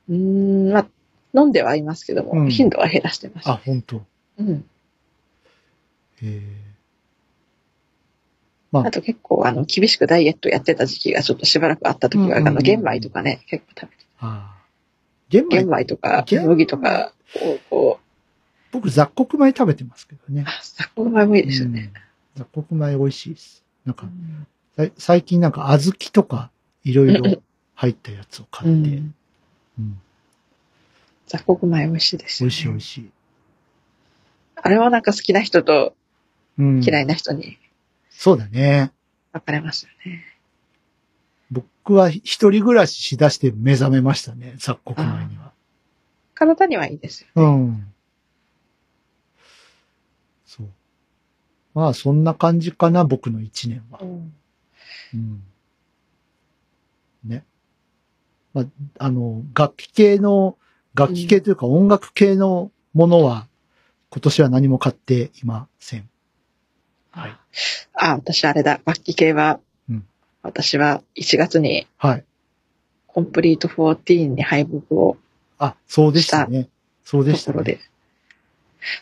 [0.09, 0.87] うーん、まあ、
[1.33, 3.49] 飲んではいますけども、うん頻度は減らしてます。
[3.49, 4.03] あ、本当。
[4.39, 4.65] うん。
[6.23, 6.75] ええ
[8.73, 14.64] まああと結構、あの、厳しくダイエットやってた時期がちょっとしばらくあった時は、うんうんうんあの、玄米とかね、結構食べて、ああ。
[15.35, 15.57] 玄米。
[15.59, 18.01] 玄米とか、麦とかを、こ
[18.71, 20.45] 僕雑穀米食べてますけどね。
[20.77, 21.93] 雑穀米もいいですよね。
[22.37, 22.43] うん。
[22.43, 23.65] 雑穀米美味しいです。
[23.85, 24.07] なんか
[24.77, 24.93] う、ん。
[24.97, 26.51] 最近なんか小豆とか
[26.85, 27.43] いろいろ
[27.75, 29.15] 入ったやつを買って、うん。
[29.79, 30.01] うん。
[31.27, 33.11] 雑穀米美味しいです美よ、味しい美味しい。
[34.57, 35.95] あれはなんか好きな人と
[36.57, 37.59] うん、嫌いな人に
[38.11, 38.93] そうだね。
[39.33, 40.23] 分かれますよね。
[41.51, 45.53] 僕は一人暮らししだして目覚めましたね、雑穀米には。
[46.35, 47.29] 体にはいいですよ。
[47.35, 47.93] うん。
[50.47, 50.67] そう。
[51.75, 54.01] まあ、そんな感じかな、僕の一年は。
[54.03, 55.43] うん。
[57.25, 57.45] ね。
[58.53, 58.65] まあ、
[58.99, 60.57] あの、楽器系の、
[60.95, 63.49] 楽器系というか音楽系のものは、
[64.11, 66.09] 今年は何も買っていません。
[67.11, 67.37] はい。
[67.95, 69.61] あ、私あれだ、楽器系は、うん
[70.45, 72.25] 私は1月にはい。
[73.07, 75.17] コンプリート14に敗北を
[75.59, 76.69] あ、そうでしたね。
[77.05, 77.63] そうでしたね。
[77.63, 77.81] で。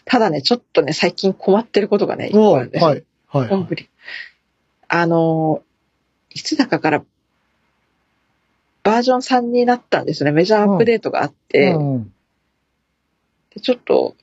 [0.05, 2.88] ただね、ちょっとね、最近困ってることがね、一個あるんですよ。。
[2.88, 3.05] はい。
[3.26, 3.49] はい。
[3.49, 3.88] コンプリ。
[4.88, 5.62] あの、
[6.30, 7.05] いつだかから、
[8.84, 10.32] バージョン3になったんですよね。
[10.32, 12.12] メジャーアップデートがあって、うん。
[13.55, 14.14] でちょっと、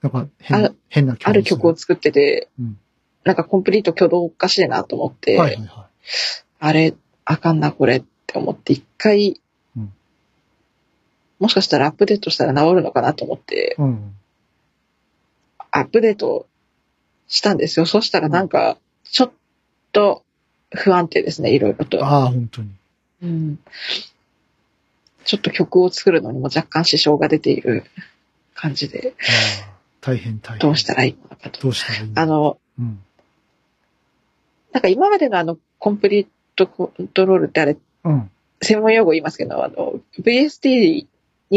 [0.00, 2.78] なんか変なあ、変な気がある曲を作ってて、うん
[3.24, 5.86] なんかコンプリート挙動おかしいなと思って、はいはいは
[6.58, 6.94] あれ、
[7.24, 9.40] あかんな、これって思って、一回、
[9.76, 9.92] うん
[11.38, 13.82] もしかしたらアップデートしたら治るのかなと思って、い。
[13.82, 14.14] うん。
[15.72, 16.46] アップデート
[17.26, 17.86] したんですよ。
[17.86, 19.32] そしたらなんか、ちょっ
[19.90, 20.22] と
[20.70, 22.04] 不安定ですね、いろいろと。
[22.04, 22.70] ああ、本当に。
[23.22, 23.58] うん
[25.24, 27.84] ちょっと曲を作るのにも若干支障が出ている
[28.54, 30.58] 感じで、ああ、大変大変。
[30.58, 31.60] どうしたらいいのかと。
[31.60, 33.02] どうしたらいいあの、うん。
[34.72, 38.30] なんか今までのあの、コンプリートコントロールってあれ、うん。
[38.60, 41.06] 専門用語言いますけど、あの、VST2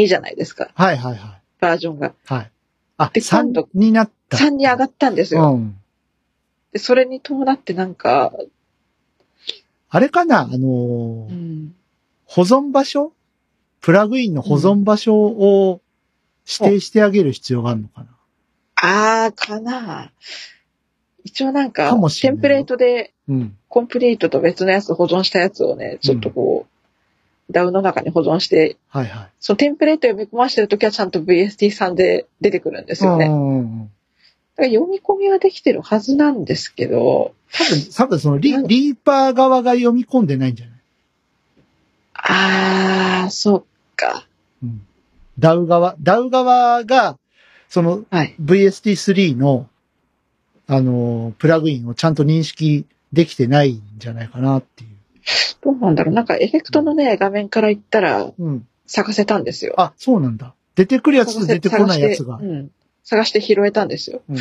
[0.06, 1.42] じゃないですか、はいはいはい。
[1.60, 2.14] バージョンが。
[2.26, 2.50] はい。
[2.98, 4.36] あ、で3今度になった。
[4.36, 5.52] 3に上がったんですよ。
[5.52, 5.76] うん。
[6.72, 8.32] で、それに伴ってなんか、
[9.88, 10.40] あれかな？
[10.42, 11.74] あのうーん、
[12.24, 13.12] 保存場所？
[13.80, 15.80] プラグインの保存場所を
[16.44, 18.08] 指定してあげる必要があるのかな、
[18.74, 20.10] あーかな
[21.26, 23.56] 一応なんかテンプレートでうん。
[23.68, 26.66] コンプリートと別のやつ保存したやつをね、ちょっとこ
[27.48, 29.28] う、ダウの中に保存して、はいはい。
[29.40, 33.26] そのテンプレート読み込ましてるときはちゃんと VST3 で出てくるんですよね。
[33.26, 34.62] だか。
[34.62, 40.76] ら読み込みはできてるはずなんですけど、多分、多分そのリうんリーパー側が読み込んでないんじゃない？
[42.14, 43.64] あー、そっ
[43.96, 44.26] か。
[44.62, 44.86] うん。
[45.38, 47.18] ダウ側、ダウ側が、
[47.68, 48.34] そのはい。
[48.40, 49.68] VST3 の、
[50.68, 54.90] あのー、プラグインをちゃんと認識できてないんじゃないかなっていう。
[55.62, 58.66] どうなんだろうなんかエフェクトのね、画面から言ったらうん。
[58.86, 59.74] 探せたんですよ。
[59.78, 60.54] あ、そうなんだ。
[60.76, 62.46] 出てくるやつと出てこないやつが探して。
[62.46, 62.70] うん。
[63.02, 64.22] 探して拾えたんですよ。
[64.28, 64.36] うん。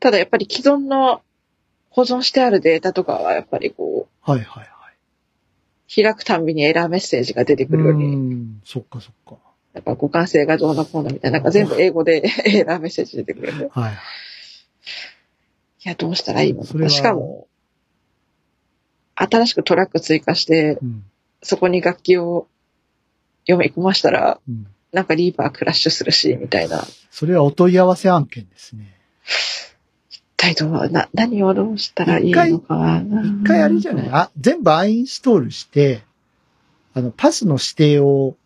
[0.00, 1.22] ただやっぱり既存の
[1.90, 6.02] 保存してあるデータとかはやっぱりこう、はいはいはい。
[6.02, 8.60] 開くたんびにエラーメッセージが出てくるよううに、ん。
[8.64, 9.36] そっかそっか。
[9.74, 13.66] なんか互換性がどうのこうのみたいな、なんか全部英語で エラーメッセージ出てくるんで。
[13.66, 13.92] いはい。
[15.82, 16.64] や、どうしたらいいの？
[16.88, 17.48] しかも、
[19.14, 21.04] 新しくトラック追加して、うん。
[21.42, 22.46] そこに楽器を
[23.48, 24.66] 読み込ましたら、うん。
[24.92, 26.84] なんかリーバークラッシュするし、みたいな。
[27.10, 28.94] それはお問い合わせ案件ですね。
[30.10, 33.22] 一体どう、な、何をどうしたらいいのかな？
[33.22, 34.08] 一回あれじゃない？
[34.10, 36.02] あ、全部アインストールして、
[36.94, 38.36] あの、パスの指定を、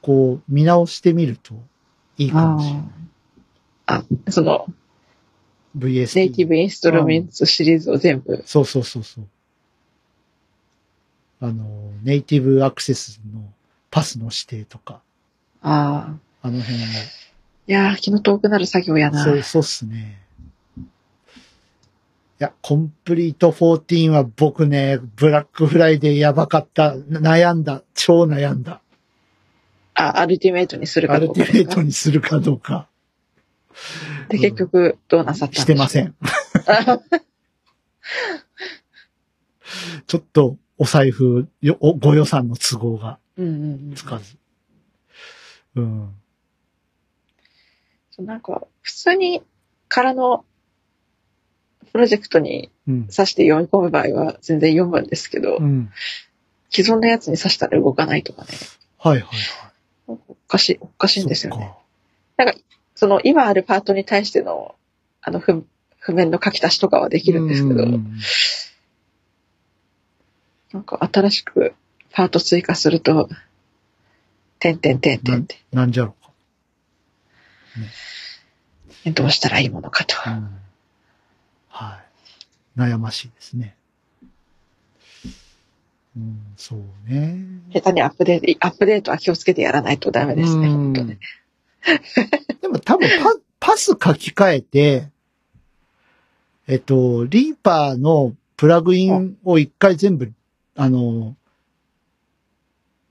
[0.00, 1.54] こう、見直してみると
[2.18, 2.82] いいかもしれない。
[3.86, 4.66] ああ、その、
[5.78, 6.18] VST。
[6.18, 8.42] ネイティブインストルメンツシリーズを全部。
[8.46, 9.24] そうそうそうそう。
[11.40, 13.42] あの、ネイティブアクセスの
[13.90, 15.00] パスの指定とか、
[15.62, 16.48] ああ。
[16.48, 16.80] あの辺を。
[17.68, 19.24] いやー、気の遠くなる作業やな。
[19.24, 20.18] そう、そうっすね。
[20.78, 20.82] い
[22.38, 26.96] や、コンプリート14は僕ね、ブラックフライデーやばかった。
[26.96, 27.82] な悩んだ。
[27.94, 28.80] 超悩んだ。
[29.94, 32.88] あ、アルティメイトにするアルかどうかティメイトにするかどうか。
[34.32, 36.06] で、結局、どうなさったんでしてません。
[36.06, 36.14] ん。
[40.06, 44.36] ちょっと、お財布よ、おご予算の都合がうんうんうんつかず。
[45.76, 46.14] うん。
[48.10, 49.42] そうなんか、普通に、
[49.88, 50.44] 空の
[51.92, 53.02] プロジェクトにうん。
[53.08, 55.90] 挿して読み込む場合は全然読むんですけど、うん。
[56.70, 58.48] 既存のやつに挿したら動かないとかね。
[58.98, 60.18] はいはいはい。
[60.28, 61.72] おかしい、おかしいんですよね。
[62.36, 62.54] なんか、
[63.02, 64.76] その今あるパートに対しての、
[65.22, 65.66] あの、譜
[65.98, 67.84] 譜面の書き足しとかはできるんですけど、
[70.72, 71.74] なんか新しく
[72.12, 73.28] パート追加すると、
[74.60, 76.14] てんてんてんてんって、なんじゃろ
[79.12, 80.14] どうしたらいいものかと。
[80.14, 81.98] は
[82.76, 82.78] い。
[82.78, 83.74] 悩ましいですね。
[86.16, 87.36] うん、そうね。
[87.72, 91.18] 下手にアップデート、アップデートは気をつけてやらないとダメですね、うん本当ね。
[92.60, 93.08] でも多分
[93.60, 95.08] パ、パス書き換えて、
[96.66, 100.32] えっと、リーパーのプラグインを一回全部、
[100.76, 101.36] あの、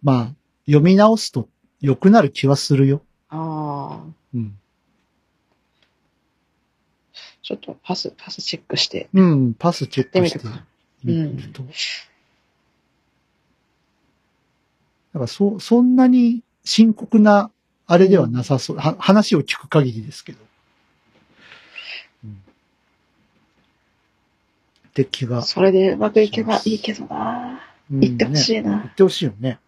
[0.02, 0.34] まあ、
[0.66, 1.48] 読み直すと
[1.82, 3.02] 良くなる気はするよ。
[3.30, 4.58] ああ、うん。
[7.44, 9.10] ちょっとパス、パスチェックして。
[9.14, 10.46] うん、パスチェックしてて
[11.04, 11.64] みみるると。
[11.64, 11.70] だ
[15.14, 17.52] からそ、そんなに深刻な
[17.92, 18.78] あれではなさそう。
[18.78, 20.40] は話を聞く限りですけど。
[22.24, 22.32] うん。
[22.32, 22.36] っ
[24.94, 25.42] て気が。
[25.42, 27.62] それでうまくいけばいいけどな。
[27.92, 28.70] うん言ってほしねいな。
[28.70, 29.60] 言ってほしいよね。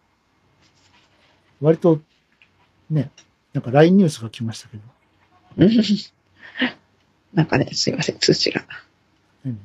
[1.60, 2.00] 割と、
[2.88, 3.10] ね、
[3.52, 4.82] なんか LINE ニュースが来ましたけど。
[5.58, 5.70] うん
[7.34, 8.64] なんかね、すいません、通知が。
[9.44, 9.58] 何？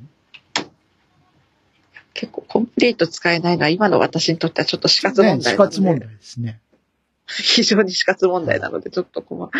[2.14, 6.60] 結構コンプリート使えないのは今の私にとってはちょっと死活問ね、死題なので、活問題ですね。
[7.43, 9.51] 非常に死活問題なので、ちょっと困る。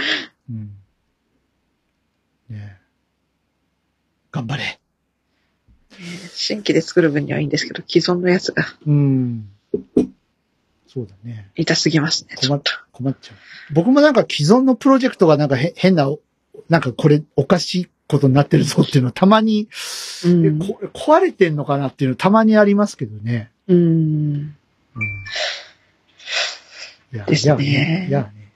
[0.50, 0.72] うん。
[2.50, 2.78] ね
[4.32, 4.80] 頑張れ。
[6.32, 9.50] 新規で作る分にはいいんですけど、既存のやつがうん。
[10.88, 11.52] そうだね。
[11.56, 12.36] 痛すぎますね。
[12.36, 12.62] 困っ。
[12.92, 13.74] 困っちゃう。
[13.74, 16.10] 僕もなんか既存のプロジェクトがなんかへ変な、
[16.68, 19.70] なんかこれおかしいことになってるぞっていうのはたまに、
[20.26, 20.60] うん
[20.94, 23.52] 壊れてんのかなっていうのたまにありますけどね。
[23.68, 23.78] うん。
[24.96, 25.14] うん。
[27.12, 28.08] いや、ですねいやね。
[28.08, 28.52] いやね。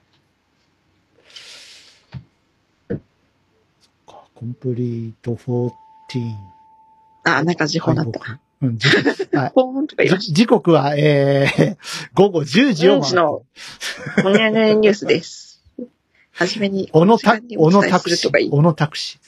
[2.88, 2.98] そっ
[4.06, 5.72] か、コンプリート14。
[7.24, 8.40] あ、なんか時報になった。
[10.18, 11.76] 時刻は、えー、
[12.14, 13.42] 午後10時を10時の
[14.16, 14.22] た。
[14.22, 15.62] もにゃねニュースです。
[16.32, 18.50] はじめに、 小野タこの時間に、お小野伝えタクシー、するとかいい。
[18.50, 19.18] 小野タクシ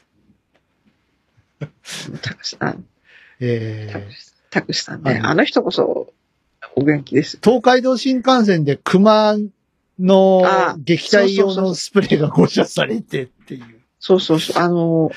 [1.60, 1.68] ー。
[2.22, 2.78] タクシー、あタ
[3.40, 5.12] えー、タクシーさんね。
[5.12, 6.12] はいあの人こそ、
[6.78, 7.38] お元気です。
[7.42, 9.38] 東海道新幹線で熊
[9.98, 13.64] のあ撃退用のスプレーが誤射されてっていう。
[13.98, 14.62] そうそうそう。
[14.62, 15.10] あの、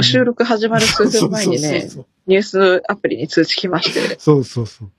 [0.00, 1.90] 収録始まる数分前にね、
[2.26, 4.90] ニュースアプリに通知来まして、そうそうそう。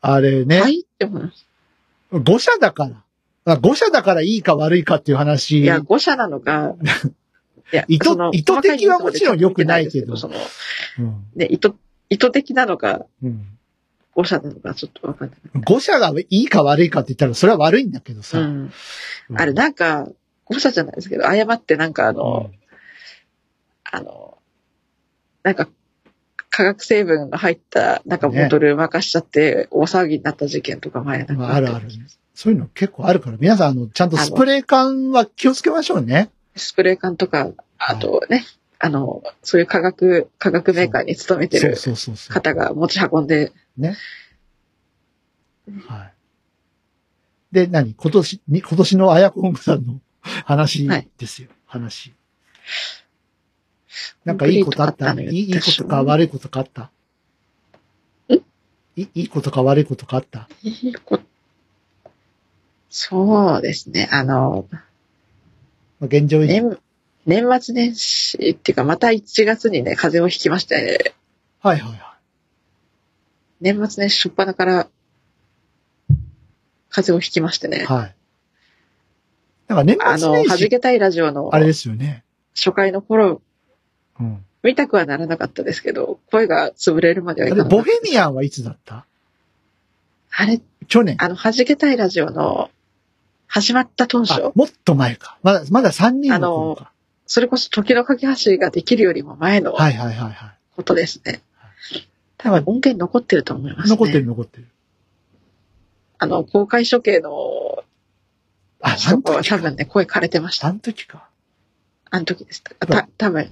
[0.00, 1.46] あれね、はいって思います。
[2.12, 3.02] 誤射だから。
[3.44, 5.62] あ誤射だからいいか悪いかっていう話。
[5.62, 6.76] いや、誤射なのか、
[7.72, 10.36] いや意図意図的はもちろん良くないけどその、
[11.00, 11.74] うんね、意図、
[12.10, 13.46] 意図的なのか、うん
[14.14, 15.38] 誤射なのか、ちょっとわかんない。
[15.64, 18.38] 誤射がいいか悪いかって言ったらそれは悪いんだけどさ。
[18.38, 18.46] うん。
[18.46, 18.48] う
[19.34, 20.08] んあれ、なんか、
[20.44, 22.50] 誤射じゃないですけど、誤ってなんかあの、
[23.84, 24.38] あの、
[25.42, 25.68] なんか、
[26.50, 31.88] 化学成分が入った、なんかボトル任しちゃって、大騒ぎになった事件とか前なんかまあ、あるある。
[32.34, 36.30] そういうの結構あるから、皆さん、あの、ちゃんとスプレー缶は気をつけましょうね。
[36.54, 38.44] スプレー缶とか、あとね、
[38.78, 42.34] あの、そういう化学、化学メーカーに勤めてるそうそうそう。
[42.34, 43.52] 方が持ち運んで、
[45.86, 46.14] はい。
[47.52, 47.94] で、何？
[47.94, 51.48] 今年に、今年のあやこんぐさんの 話ですよ。
[51.66, 52.12] 話。
[54.24, 55.12] なんかいいことあった？
[55.12, 56.90] いいいいことか悪いことかあった？
[58.32, 58.34] ん
[58.96, 60.48] いいいことか悪いことかあった？
[60.62, 61.18] いいこ
[62.90, 64.78] そうですね、あの、ま
[66.02, 66.60] あ現状維持。
[66.60, 66.78] 年、
[67.26, 71.14] 年末年始っていうか、また1月にね、風邪をひきましてね、
[71.60, 72.11] はいはいは
[73.62, 74.88] 年末年始初っ端から、
[76.90, 77.70] 風邪をひきましてい。
[77.70, 78.14] ね、はい。
[79.68, 82.24] なんか年あの、末年始、はじけたいラジオのあれですよね。
[82.54, 83.40] 初回の頃、
[84.20, 84.44] うん。
[84.62, 89.06] 見たくはならなかったですけど、声が潰れるまではいかなかったボヘミアンはいつだった？
[90.34, 91.16] あれ、去年。
[91.20, 92.70] あの、はじけたいラジオの、
[93.46, 95.38] 始まった当初あ、、もっと前か。
[95.42, 96.92] まだ、まだ3人の頃か。
[97.26, 101.42] それこそ時の架け橋ができるよりも前のはいはいはいはことですね。
[102.50, 103.90] は多分音源残ってると思います、い。
[103.90, 103.96] ね。
[103.96, 104.68] 残ってる残ってる。
[106.18, 107.84] あの、公開処刑の
[108.80, 109.32] あ、あ人の時か。
[109.32, 110.68] は多分ね、声枯れてました。
[110.68, 111.28] あの時か。
[112.10, 112.74] あの時でした。
[112.74, 113.50] た、多分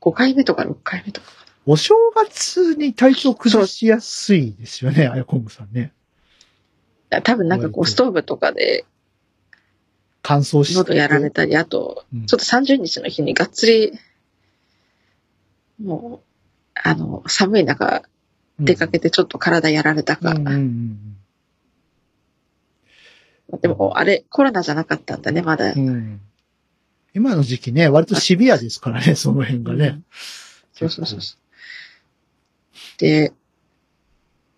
[0.00, 5.92] 5回目とか6回目とかかお正月に体調崩しやすいですよね、あやこんぐさんね。
[7.08, 7.22] な。
[7.22, 8.84] 多分なんかこう、ストーブとかで
[10.22, 10.74] 乾燥して。
[10.78, 13.92] 喉やられたり、あと、うんちょっと30日の日にがっつり、
[15.82, 16.31] もう、
[16.74, 18.02] あの、寒い中
[18.58, 20.30] 出かけてちょっと体やられたか。
[20.30, 21.18] うんうんうんうん
[23.60, 25.72] でも、あれ、コロナじゃなかったんだね、まだ。
[25.72, 26.20] うんうん
[27.14, 30.00] 今の時期ね、割とシビアですからね、その辺がね。
[30.72, 31.38] そうそうそうそう。
[32.98, 33.32] で、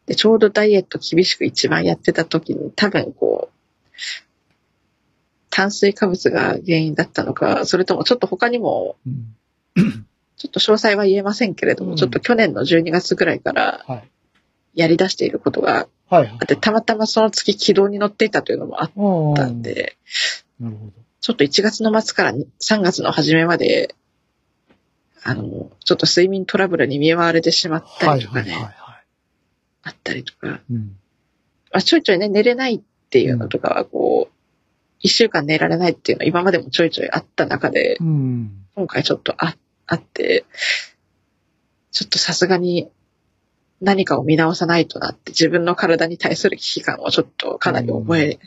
[0.06, 3.54] で、ちょうどダイエット厳しく一番やってた時に、多分こう、
[5.50, 8.96] 炭水化物が原因だったのか、それともちょっと他にも、
[9.76, 10.06] うん
[10.36, 14.10] ちょっと詳細は言えませんけれども、うんちょっと去年の12月ぐらいからはい。
[14.74, 19.96] やり出していることがはいはいあって、たまたまその月軌道に乗っていたというのもあっあたんで、
[20.60, 20.92] なるほど。
[21.20, 23.94] ちょっと1月の末から3月の初めまで、
[25.22, 29.00] あの、ちょっと睡眠トラブルに見舞われてしまったはいりとかね、はいはいは
[29.84, 30.60] あったりとか、い。
[30.70, 30.96] うん。
[31.72, 32.80] まあ、ちょいちょいね、寝れないっ
[33.10, 34.34] ていうのとかは、こう、
[35.00, 38.66] 一週間寝られないっていうのは今までもちょいちょいあった中で、うん。
[38.74, 39.56] 今回ちょっとあ
[39.86, 40.44] あって、
[41.90, 42.90] ちょっとさすがに
[43.80, 48.38] 何かを見直さないとなって自分の体に対する危機感をちょっとかなり覚え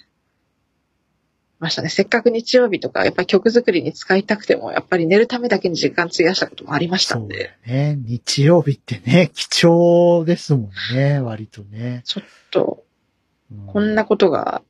[1.60, 1.90] ましたね。
[1.90, 7.98] せっかく日曜日とか、やっぱり曲作りに使いたくても、やっぱり寝るためだけに時間費やしたこともありましたんで、ね。
[8.06, 12.04] 日曜日ってね、貴重ですもんね、割とね。
[12.06, 12.84] ちょっと、
[13.52, 14.62] うこんなことが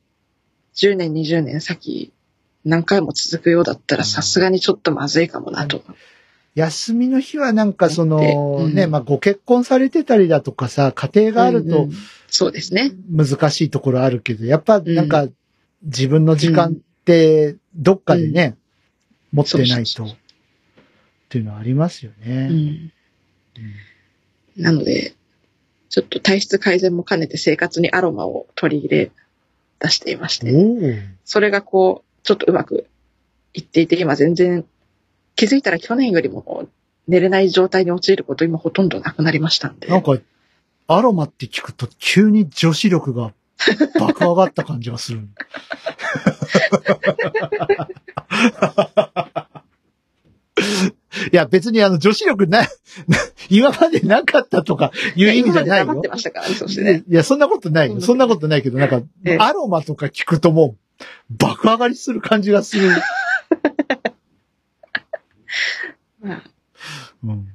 [0.76, 2.12] 10年、20年先、
[2.64, 5.82] 何回も続くようだったらさすがにちょっとまずいかもなと。
[6.58, 11.88] 休みの日はなんかその、うんね、まあご結婚されてたりだとかさ、家庭があると
[12.28, 12.90] そうですね。
[13.08, 15.28] 難しいところあるけど、やっぱなんか
[15.82, 18.56] 自分の時間ってどっかでね、
[19.32, 20.04] 持ってないと。
[20.04, 20.16] っ
[21.28, 22.92] ていうのはありますよね。
[24.56, 25.14] なので、
[25.90, 29.12] ちょっと体質改善も兼ねて生活にアロマを取り入れ
[29.78, 31.02] 出していまして。
[31.24, 32.88] それがこう、ちょっとうまく
[33.54, 34.64] いっていて、今全然
[35.38, 36.66] 気づいたら去年よりも
[37.06, 39.86] 寝れない状態に陥ること今ほとんどなくなりましたんで。
[39.86, 40.16] なんか、
[40.88, 43.32] アロマって聞くと急に女子力が
[44.00, 45.20] 爆上がった感じがする。
[51.32, 52.66] いや、別にあの女子力な、
[53.48, 56.08] 今までなかったとかいう意味じゃないよ今まで黙って。
[56.08, 57.04] ましたからね、そしてね。
[57.08, 58.00] いや、そんなことないよ。
[58.00, 62.90] そんなことないけど、なんかええ、アロマとか聞くともう、爆上がりする感じがする。
[66.17, 66.17] まあ、
[67.24, 67.48] うん。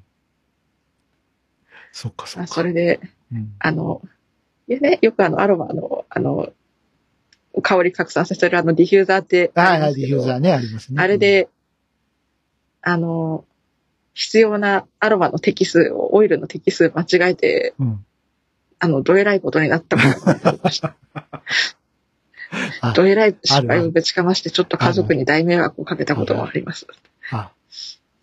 [1.91, 2.53] そっかそまあっか。
[2.55, 2.99] それで、
[3.32, 4.01] うんあの、
[4.67, 6.53] いやね、よくあの、アロマの、あの、
[7.61, 10.07] 香り拡散させるあの、ディフューザーってあはいはい、りますけど。
[10.07, 11.01] ディフューザーね、ありますね。
[11.01, 11.49] あれで、
[12.82, 13.45] あの、
[14.13, 18.05] 必要なアロマの適数を、オイルの適数間違えて、うん、うん。
[18.80, 20.95] あの、どえらいことになったことがありました。
[22.82, 26.86] あどえらい失敗をぶちかまして、ちょっと家族に大迷惑をかけたこともあります。
[27.32, 27.51] あ、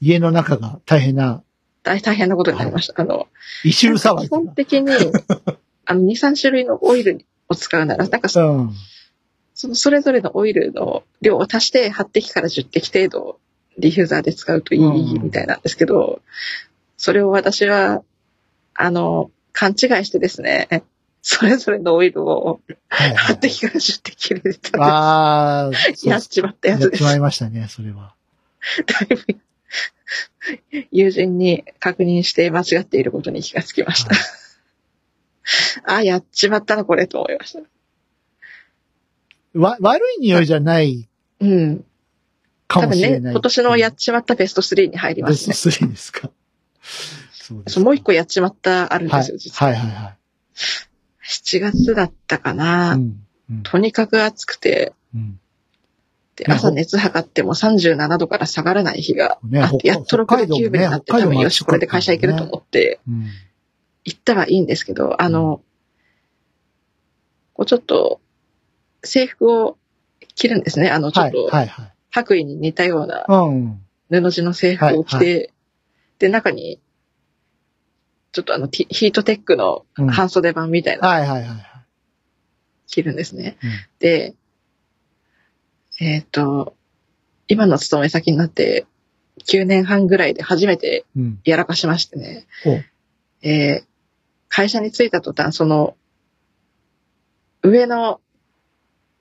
[0.00, 1.42] 家の中が大変な
[1.82, 2.94] 大大変なことになりました。
[3.00, 3.26] あの、
[3.64, 4.90] 異臭騒ぎ基本的に、
[5.86, 8.70] あの、2、3種類のオイルを使うなら、なんかそ、うん。
[9.54, 13.38] そのそれぞれのオイルの量を足して8滴から10滴程度
[13.78, 16.22] ディフューザーで使うといいみたいなんですけど、
[16.96, 18.02] それを私は、
[18.74, 20.84] あの、勘違いしてですね、
[21.22, 23.40] それぞれのオイルをはいは8い。
[23.40, 26.08] 滴から10滴入れてたんでああ、す。
[26.08, 27.12] やっちまったやつですやっち。
[27.12, 28.14] まいましたね、それは。
[28.86, 29.40] だいぶ
[30.90, 34.14] 友人に確認して間違っていることに気がつきました。
[35.84, 37.60] ああ、やっちまったな、これ、と思いました。
[39.58, 41.08] わ、悪い匂いじゃない
[41.40, 41.84] うん。
[42.68, 43.32] かもしれない。
[43.32, 45.52] 今年のやっちまったベスト3に入りますね。
[45.52, 46.30] ベスト3ですか。
[47.32, 49.72] そうですもう一個やっちまったあるんはいですよ、実は。
[49.72, 50.16] はいはいはい。
[51.26, 52.94] 7月だったかな。
[52.94, 53.00] うん。
[53.50, 55.39] うんとにかく暑くて、うん。
[56.48, 63.26] 朝熱測っても37度から下がらない日がねあって、やっと6度9分になって、多分よし、これで会社行けると思って、うん。
[64.04, 65.60] 行ったはいいんですけど、あの、
[67.52, 68.20] こうちょっと、
[69.02, 69.78] 制服を
[70.34, 70.90] 着るんですね。
[70.90, 71.50] あの、ちょはいっと。
[72.10, 73.80] 白衣に似たようなうん。
[74.08, 75.54] 布地の制服を着て、は
[76.18, 76.80] で、中に、
[78.32, 81.08] ちょっとあの、ヒートテックのうん半袖版みたいな。
[82.86, 83.56] 着るんですね。
[83.62, 84.34] うんで、
[86.00, 86.74] えっ、と、
[87.46, 88.86] 今の勤め先になって
[89.46, 91.40] 9年半ぐらいで初めてうん。
[91.44, 92.46] やらかしましてね。
[92.64, 92.84] ほう。
[93.42, 93.90] えー
[94.52, 95.96] 会社に着いた途端、その、
[97.62, 98.20] 上の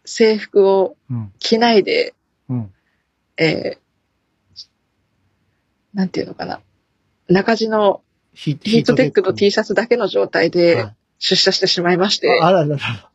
[0.06, 1.32] 制服をうん。
[1.38, 2.16] 着ないで、
[2.50, 2.74] うん。
[3.38, 3.80] えー
[5.94, 6.62] なんていうのかな。
[7.28, 8.02] 中地の
[8.34, 13.12] ヒヒートテックの T シャツだけの状態ではい出社してしまいまして、あららら。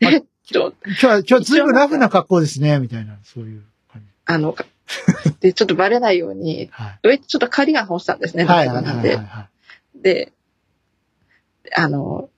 [0.00, 3.62] え今日は、今日はずいぶんラフな格好ですね、みたいな、そういう
[3.92, 4.08] 感じ。
[4.26, 4.64] あの、か
[5.40, 6.98] で、ちょっとバレないように、はい。
[7.02, 9.08] 上ちょっとカーディガン干したんですね、はいなんで。
[9.10, 9.48] はいはいは
[9.98, 10.02] い。
[10.02, 10.32] で、
[11.74, 12.28] あの、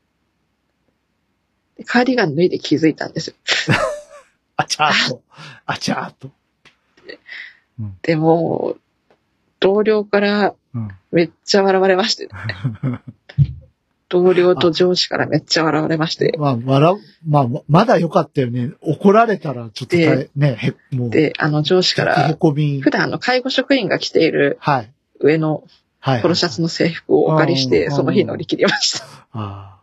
[1.87, 3.37] カーディガン脱いで気づいたんですよ。
[4.57, 5.23] あちゃーっと。
[5.67, 6.31] あちゃーっと。
[8.03, 8.77] でも、
[9.61, 10.89] 同僚からうん。
[11.13, 12.29] めっちゃ笑われまして、
[14.15, 16.97] 同僚と上司からめっちゃ笑われまして、まあ、笑う、
[17.29, 18.73] まあ、まだ良かったよね。
[18.81, 22.81] 怒られたら、ちょっとね、へ、もう、で、あの上司かへら、こみ。
[22.81, 24.93] 普段あの介護職員が着ているはい。
[25.21, 25.65] 上の
[26.01, 26.23] はい。
[26.23, 29.07] ポロシャツの制服をお借りして、うんその日乗り切りました。
[29.33, 29.81] あ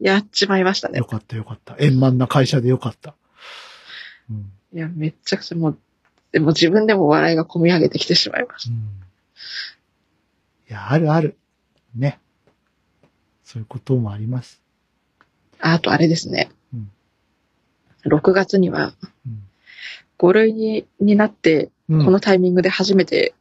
[0.00, 1.04] やっちまいましたあ、ねよ。
[1.04, 1.76] かったよかった。
[1.78, 3.14] 円満な会社でよかった。
[4.30, 4.52] うん。
[4.72, 5.78] いや、めっちゃくちゃもう、
[6.32, 8.70] でも自分でも笑いが込み上げてきてしまいました。
[8.70, 8.78] うん。
[10.70, 11.36] いや、あるある。
[11.94, 12.20] ね。
[13.48, 14.60] そういうこともあります。
[15.58, 16.50] ああとあれですね。
[16.74, 16.90] うん
[18.04, 18.92] 6月には
[19.26, 19.42] うん。
[20.18, 23.34] 5類にになって、うん、このタイミングで初めて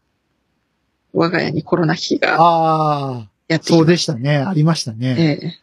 [1.11, 4.37] 我が家にコロナ危機がああ、やってきそうましでしたね。
[4.37, 4.97] ありましたた。
[4.97, 5.39] ね。
[5.41, 5.59] ええ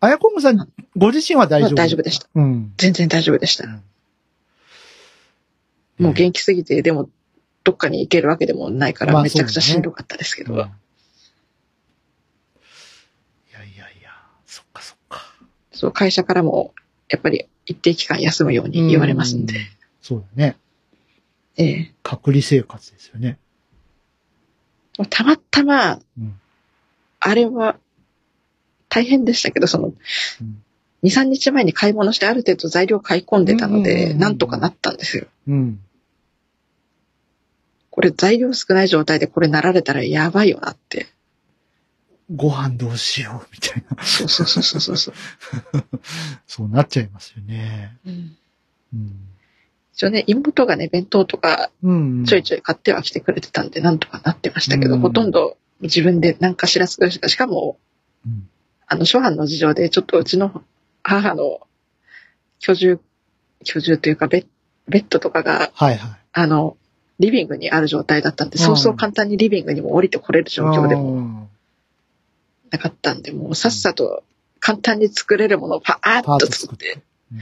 [0.00, 2.26] あやこむさん、ご自身は大丈夫、まあ大丈夫でした。
[2.34, 2.72] うん。
[2.78, 3.66] 全然大丈夫でした。
[3.66, 3.82] うん
[5.98, 7.10] もう元気すぎて、でも、
[7.62, 10.70] どっかに行けるわけでもないから、まあめちゃくちゃしんどかったですけど、うんいやい
[13.76, 14.10] やいや、
[14.46, 15.20] そっかそっか。
[15.80, 16.74] そう、会社からも、
[17.08, 19.58] やっぱり一定期間休むように言われますんで、う。
[20.02, 20.58] そうだね。
[21.56, 23.38] ええ隔離生活ですよね。
[25.08, 26.38] たまたま、うん
[27.22, 27.76] あれは、
[28.88, 29.90] 大変でしたけど、その、う
[30.44, 30.62] ん
[31.02, 35.26] 2、3日前に買い物してある程度材料買い込んでたので、なんとかなったんですよ。
[35.48, 35.80] うん。
[37.90, 41.06] これ材料少ない状態でこれなられたらやばいよなって。
[42.34, 44.02] ご飯どうしよう、みたいな。
[44.04, 45.14] そうそうそうそうそう
[46.46, 46.68] そう。
[46.68, 47.96] なっちゃいますよね。
[48.06, 48.36] うん
[48.94, 49.12] うん。
[49.94, 52.24] 一応ね、妹がね、弁当とかうん。
[52.24, 57.78] ちょいちょい買ってはきてくれてたんで、なんとかなってましたけど、うんほとんど自分で何かしら作るしか、しかも、
[58.26, 58.48] うん
[58.86, 60.62] あの、諸般の事情で、ちょっとうちの
[61.02, 61.60] 母の
[62.58, 63.00] 居住、
[63.64, 64.46] 居住というかベッ、
[64.88, 66.10] ベッドとかが、はいはい。
[66.32, 66.76] あの、
[67.20, 71.48] リビングにある状態だったんで、うんそうそう簡単にリビングにも降りてこれる状況でもも。
[72.70, 74.24] なかったんで、もうさっさと
[74.60, 77.02] 簡単に作れるものをパーッと作ってて。。
[77.32, 77.40] うん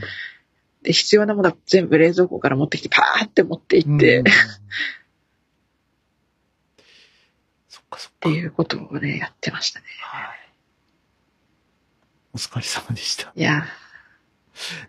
[0.81, 4.31] で、必要なものは全部冷蔵庫から持ってきて、パーって持って行って、うんっ
[7.67, 8.35] そっかそってか。
[8.35, 9.85] いうことをね、やってましたね。
[10.01, 10.39] はい。
[12.33, 13.33] お疲れ様でした。
[13.35, 13.69] いやー、だか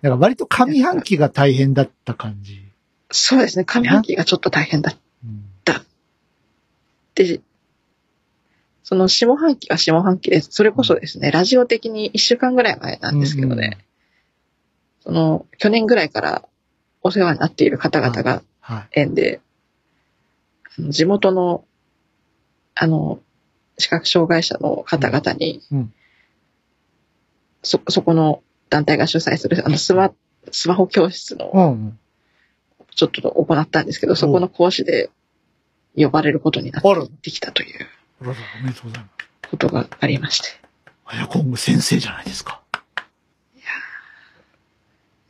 [0.03, 2.65] ら割と上半期が大変だった感じ。
[3.11, 5.51] そうですね、上半期がちょっと大変だっうん。
[7.15, 7.41] て、
[8.91, 10.49] その下半期は下半期です。
[10.51, 13.79] それこそですね、ラジオ的に1週間ぐらい前なんですけどね、
[14.99, 16.45] その、去年ぐらいから
[17.01, 19.01] お世話になっている方々がはい。
[19.01, 19.41] 縁で、
[20.77, 21.65] あの地元の、
[22.75, 23.21] あの、
[23.79, 25.93] 視覚障害者の方々に、うん。
[27.63, 30.13] そ、そこの団体が主催する、あの、スマ、
[30.51, 31.99] スマホ教室の、うん。
[32.97, 35.11] ちょっと行ったんですけど、そこの講師で
[35.95, 36.83] 呼ばれることになっ
[37.23, 37.87] てきたという
[38.21, 39.21] あららおめでとうございます。
[39.51, 40.49] ことがありまして。
[41.07, 42.61] あやこんぐ先生じゃないですか。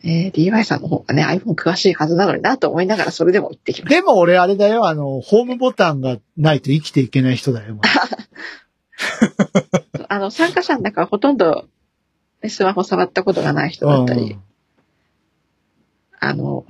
[0.03, 7.79] えー、DY さんの方がね、iPhone 詳しいはずなのになと思いながらそれでも行ってきましでも俺あれだよ、あの、ホームボタンがないと生きていけない人だよ。
[7.83, 8.09] た。
[10.09, 11.67] あの、参加者の中はほとんど、
[12.43, 14.39] ね、スマホ触ったことがない人だったり、
[16.19, 16.65] あの、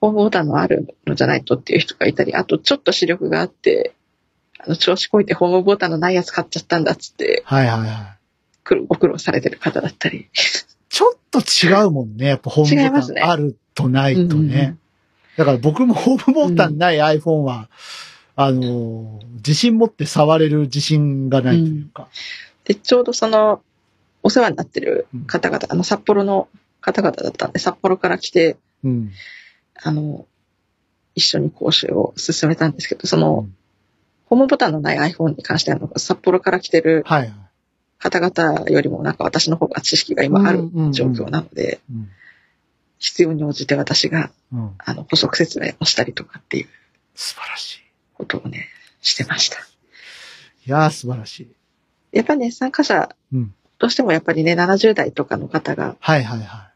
[0.00, 3.94] ホームボタンのあるのじゃないとっていう人がいたり、あとちょっと視力があって、
[4.64, 8.86] あの、調子こいてホームボタンのないやつ買っちゃったんだっつって、はいはいはい。
[8.86, 10.28] ご苦労されてる方だったり。
[10.88, 12.26] ちょっと違うもんね。
[12.26, 14.78] やっぱホームボタンあるとないとうんうんうねん。
[15.36, 17.68] だから僕もホームボタンない iPhone は、
[18.36, 22.08] あのー、自信持って触れる自信がないというか。
[22.64, 23.62] で、ちょうどその、
[24.22, 26.48] お世話になってる方々、あの、札幌の
[26.80, 29.10] 方々だったんで、札幌から来て、うん。
[29.82, 30.26] あの、
[31.14, 33.56] 一緒に講習を進めたんですけど、その、うん
[34.32, 37.04] ホームボタンのない iPhone に関しては、札幌から来てる。
[37.98, 42.08] 方々よりもなんか私の方が知識が今ある状況なので、うん。
[42.98, 44.70] 必要に応じて私が、うん。
[44.78, 46.68] あの、補足説明をしたりとかっていう
[47.14, 47.78] 素晴らしい。
[48.14, 48.68] ことをね、
[49.02, 49.58] してました。
[49.58, 51.52] いやー素晴らしい。
[52.12, 53.54] やっぱね、参加者、うん。
[53.78, 56.70] どうしてもやっぱりね、70代とかの方が、はいはいは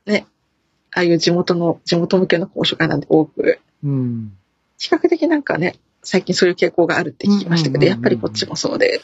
[0.91, 3.87] ああいう地元の、地元向けの講習会なんで多く、い。
[3.87, 4.37] うん。
[4.77, 5.77] 比較的なんかね、
[6.07, 9.01] 最近そういう傾向があるって聞きましたけど、やっぱりこっちもそうで、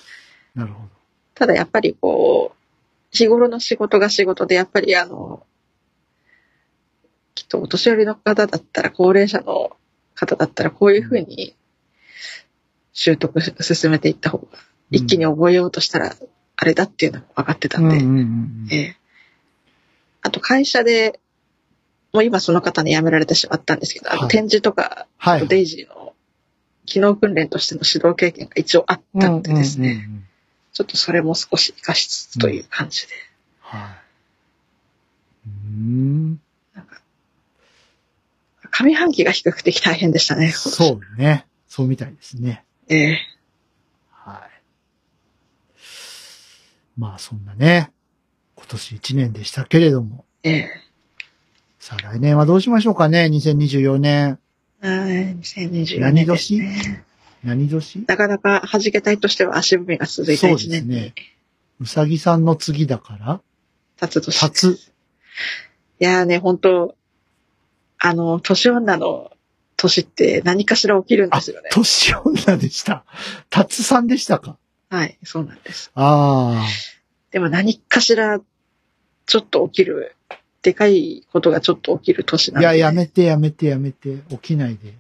[0.55, 0.88] なるほど。
[1.34, 2.57] ただやっぱりこう、
[3.11, 5.44] 日頃の仕事が仕事で、やっぱりあの、
[7.34, 9.76] きっとお年寄りの方だったら、高齢者の
[10.14, 11.57] 方だったら、こういうふうに
[12.92, 14.46] 習得し進めていった方が、
[14.92, 16.14] 一気に覚えようとしたら、
[16.55, 17.88] あれだっていうのも分かってたん
[18.68, 18.96] で、ええ。
[20.22, 21.18] あと会社で、
[22.12, 24.22] もう今その方に辞められてしまったんですけど、あはい。
[24.22, 25.48] の展示とか、はい。
[25.48, 26.01] デイジーの
[26.87, 30.24] 機能訓練としての指導経験が一応あったのでですね、うんうんうんうん
[30.72, 33.12] ちょっとそれも少し活かしつつという感じで、
[33.61, 33.91] はい。
[35.47, 36.41] うん。
[38.70, 40.51] 上半期が比較的大変でしたね。
[40.51, 41.47] そうね。
[41.68, 42.64] そうみたいですね。
[42.89, 43.18] ええ
[44.11, 45.80] はい。
[46.99, 47.93] まあそんなね、
[48.57, 50.70] 今年1年でしたけれども、ええ
[51.78, 54.39] さあ来年はどうしましょうかね、2024年。
[54.83, 56.59] はい、2024何年です年？
[56.59, 57.05] ね。
[57.45, 58.05] 何年？
[58.09, 61.14] なかなか弾けたいとしては足踏みが続いたそう1年にですね。
[61.80, 63.41] うさぎさんの次だから、
[64.01, 64.78] 立つとし初。
[66.01, 66.97] いやーね、本当
[67.99, 69.30] あの、年女の
[69.76, 71.70] 年って何かしら起きるんであすよね、。
[71.72, 73.05] 年女でした。
[73.51, 74.59] たつさんでしたか？
[74.91, 75.93] はい、そうなんです。
[75.95, 76.66] あ
[77.30, 78.41] でも何かしら、
[79.26, 80.16] ちょっと起きる、
[80.63, 82.55] でかいことがちょっと起きる年あ。
[82.55, 82.79] ないんで。
[82.79, 84.19] や、やめてやめてやめて。
[84.31, 84.95] 起きないで。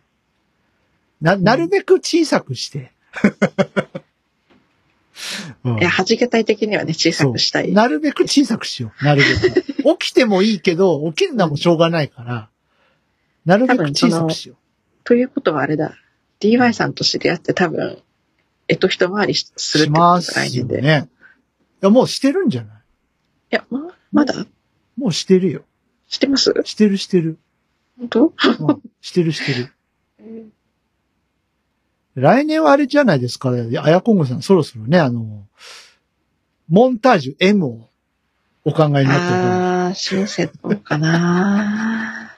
[1.20, 2.92] な、なるべく小さくして。
[5.64, 7.70] うんいや、弾けたい的にはね、小さくしたい。
[7.72, 9.04] なるべく小さくしよう。
[9.04, 9.62] なるべく。
[9.98, 12.48] 起きてもいいけど、起きるのはもうしょうがないから、
[13.44, 14.56] なるべく小さくしよ
[15.04, 15.96] ということはあれだ。
[16.40, 17.98] DY さんと知り合って多分、
[18.66, 19.60] えっと一回りしう。
[19.60, 20.78] するっしてことます来年で。
[20.80, 21.08] いね。
[21.82, 22.76] いや、もうしてるんじゃない
[23.50, 24.46] や、ま、まだ？
[25.02, 25.62] もうしてるよ。
[26.08, 26.54] してます？
[26.64, 27.38] してるしてる。
[27.98, 28.20] 本当？
[28.26, 28.32] うん
[29.00, 29.72] してるしてる。
[32.14, 33.50] 来年はあれじゃないですか。
[33.50, 33.56] あ
[33.90, 35.46] やこんごさん、そろそろね、あの、
[36.68, 37.88] モンタージュ M を
[38.64, 39.10] お考えになってる。
[39.10, 42.32] ああ、シンセのかな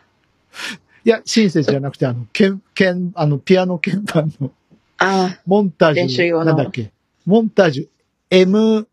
[1.05, 4.53] いや、シンセじゃなくて、あの、鍵、鍵、あの、ピアノ鍵盤の
[4.99, 6.93] あモンタージュ、練習用のなんだっけ？
[7.27, 8.87] モンタージュ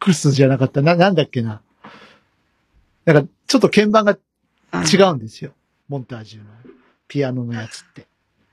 [0.00, 0.82] MX じゃなかった。
[0.82, 1.60] な、なんだっけな？
[3.06, 4.18] なんか、ちょっと鍵盤が
[4.72, 5.52] あ、違うんですよ。
[5.88, 6.46] モンタージュの
[7.08, 8.06] ピアノのやつって。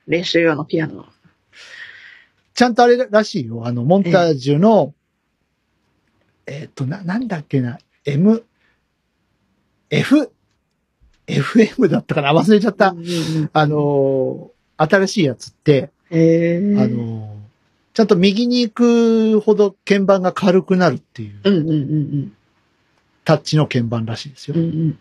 [0.08, 1.06] 練習用のピアノ。
[2.54, 3.66] ちゃんとあれらしいよ。
[3.66, 4.94] あの、モンタージュの、
[6.46, 7.80] えっ、と、な、なんだっけな。
[8.06, 8.46] M、
[9.90, 10.32] F、
[11.26, 12.90] FM だったかな忘れちゃった。
[12.90, 13.10] うんうんう
[13.46, 15.92] んあのー新しいやつって。
[16.12, 17.34] あのー
[17.94, 22.34] ちゃんと右に行くほど鍵盤が軽くなるっていううんうんうん
[23.24, 24.62] タッチの鍵盤らしいですようん。
[24.62, 24.98] うんうん。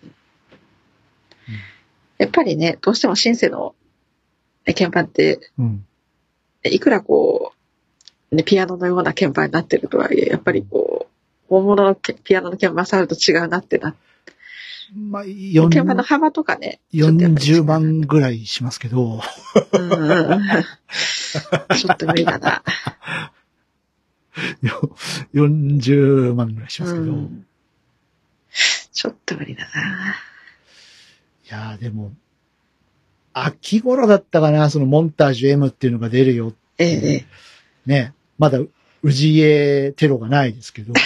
[2.19, 3.75] やっぱりね、どうしてもシンセの
[4.67, 5.85] ね鍵盤って、うん。
[6.65, 7.53] いくらこ
[8.31, 11.13] う、ね、ピアノのような鍵盤になってるとはいえ、やっぱりこう、
[11.49, 13.95] 本物のけピアノの鍵盤触ると違うなってな。
[14.95, 16.81] まあ、鍵盤の4幅とかね。
[16.93, 17.65] ちょっとやっぱり違う40。
[17.65, 19.21] 万ぐらいしますけど、
[19.73, 20.41] うんうんうん
[21.77, 22.63] ちょっと無理だな。
[24.63, 24.97] よ
[25.35, 27.07] 40万ぐらいしますけど。
[27.07, 27.47] うん
[28.93, 30.17] ちょっと無理だな。
[31.45, 32.13] いやーでも、
[33.33, 36.53] 秋頃だったかな、そのモンタージュ M っていうのが出るよ。
[36.79, 37.25] ええええ。
[37.87, 38.15] ね。
[38.39, 38.59] まだ、
[39.05, 40.93] 氏家テロがないですけど。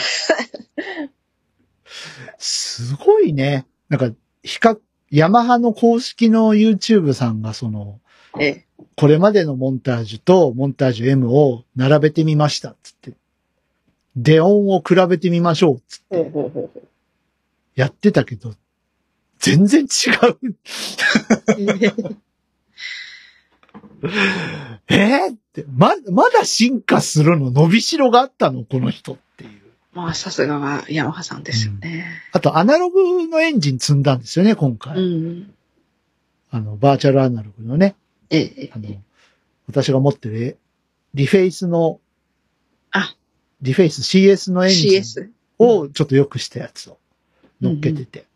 [2.38, 3.66] すごいね。
[3.88, 4.10] なんか、
[4.42, 4.78] 比較、
[5.10, 8.00] ヤマハの公式の YouTube さんがその、
[8.38, 8.66] ええ。
[8.96, 13.12] これまでのモンタージュとモンタージュ M を並べてみましたっつって。
[14.16, 16.82] デ音を比べてみましょうっつってほうほうほうほ
[17.76, 18.54] やってたけど、
[19.38, 20.38] 全然違う。
[20.42, 20.56] う。
[24.88, 24.96] え？
[24.96, 27.50] ええーって、ま、まだ進化するの？
[27.50, 28.64] 伸びしろがあったの？
[28.64, 29.50] この人っていう。
[29.92, 32.06] まあ、さすがはヤマハさんですよね。
[32.32, 34.98] あと、アナログのエンジン積んだんですよね、今回。
[34.98, 35.54] うん。
[36.50, 37.94] あの、バーチャルアナログのね。
[38.30, 38.88] えええあの、
[39.68, 40.58] 私が持ってる
[41.14, 42.00] リフェイスの、
[42.90, 43.14] あ、
[43.62, 45.02] リフェイス CS のエンジン。
[45.58, 46.98] をちょっと良くしたやつを
[47.60, 48.26] 乗っけてて。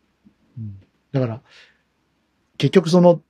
[0.57, 1.41] うんだから、
[2.57, 3.21] 結局その、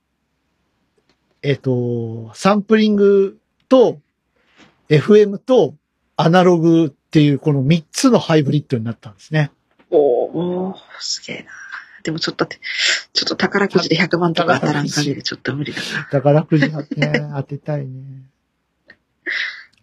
[1.42, 3.98] えっ、と、サンプリングと
[4.88, 5.74] FM と
[6.16, 9.50] アナログっていうこの3つのハイブリッドになったんですね。
[9.90, 11.50] おおすげえな。
[12.04, 12.56] でもちょっと、ちょ
[13.24, 16.08] っと宝くじで100万とか当たらん限りちょっと無理だな。
[16.10, 18.22] 宝くじはね、 当てたいね。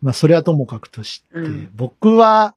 [0.02, 2.56] まあ、それはともかくとして、うん僕は、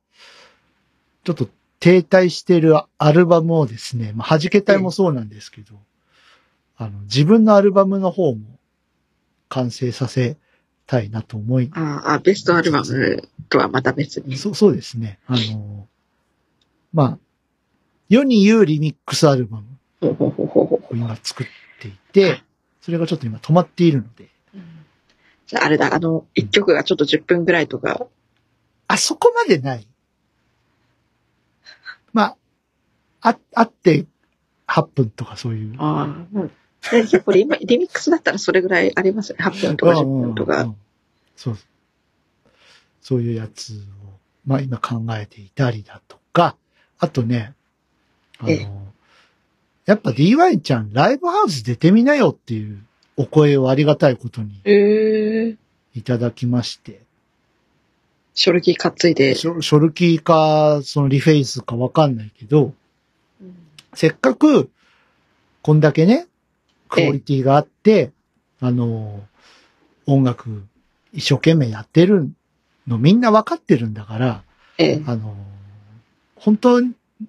[1.24, 1.48] ちょっと
[1.82, 5.74] 停滞しているアルバムをですね、まあ、弾けたいもそうなんですけど、
[6.76, 8.40] あの、自分のアルバムの方も
[9.48, 10.36] 完成させ
[10.86, 14.36] たいなと思い、ああ、ベストアルバムとはまた別に。
[14.36, 15.18] そう、そうですね。
[15.26, 15.88] あの、
[16.92, 17.18] まあ、
[18.08, 19.66] 世に言うリミックスアルバム
[20.02, 21.46] を今作っ
[21.80, 22.42] ていて、
[22.80, 24.62] それがちょっと今止まっているので、うん
[25.48, 28.06] じゃああれだ、あの、一曲がちょっと10分ぐらいとか、
[28.86, 29.88] あそこまでない。
[32.12, 32.36] ま
[33.22, 34.06] あ、あ、あって
[34.66, 35.74] 8分とかそういう。
[35.78, 36.50] ああ、うん。
[36.90, 39.44] で結構リミリミックスだったらそれぐらいありますよね。
[39.44, 40.74] 8分とか10分とか。
[41.36, 41.58] そう。
[43.00, 43.76] そういうやつを、
[44.46, 46.56] まあ今考えていたりだとか、
[46.98, 47.54] あとね、
[48.38, 48.92] あええの、
[49.86, 52.84] やっぱ DY ちゃんライブハウス出てみなよっていう
[53.16, 54.60] お声をありがたいことに。
[55.94, 57.02] いただきまして、
[58.34, 59.34] ショルキー担いで。
[59.34, 62.72] ショショルキーか、そのリフェイスかわかんないけど、
[63.94, 64.70] せっかく、
[65.62, 66.26] こんだけね、
[66.88, 68.12] クオリティがあって、
[68.60, 69.22] あの、
[70.06, 70.64] 音楽
[71.12, 72.30] 一生懸命やってる
[72.86, 74.42] のみんなわかってるんだから、
[74.78, 75.02] ええ。
[75.06, 75.36] あの、
[76.36, 76.80] 本当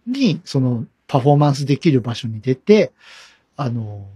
[0.08, 2.92] にそのパフォーマンスできる場所に出て、
[3.56, 4.08] あの、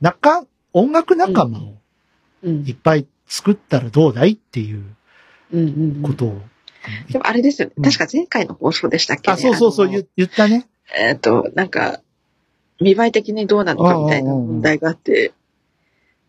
[0.00, 1.74] 仲、音楽仲間を
[2.42, 4.84] うんいっぱい作ったらどうだいっていう
[5.52, 6.40] うんうんうんことを。
[7.10, 7.74] でもあれですよね。
[7.76, 10.66] うん確か前回の放送でしたっけ、ねあ、そうそうそう、言ったね。
[10.96, 12.00] えっ、と、なんか、
[12.80, 15.32] 見栄え的にどうなのかみたいな問題があって、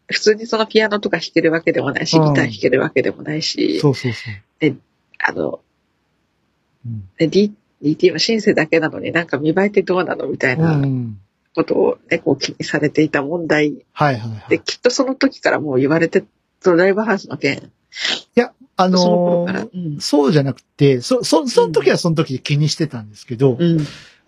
[0.07, 4.29] 普通にそのピアノとか弾けるわけでもないし、ギうんター弾けるわけでもないし、そうそうそ
[4.67, 4.75] う。
[5.19, 5.59] あの、
[6.85, 7.09] うん
[7.81, 11.19] DT はシンセだけなのになんか見栄えってどうなのみたいうんなうん。
[11.55, 14.49] ことをね、こう気にされていた問題はいはいはい。
[14.49, 16.25] で、いきっとその時からもう言われて、
[16.63, 17.71] ドライブハウスの件、
[18.35, 19.65] や、あその頃のから。
[19.65, 20.01] ーうん。
[20.01, 23.79] そうじゃなくて、そ、そ、その時はその時で気にしてたんですけど、うん。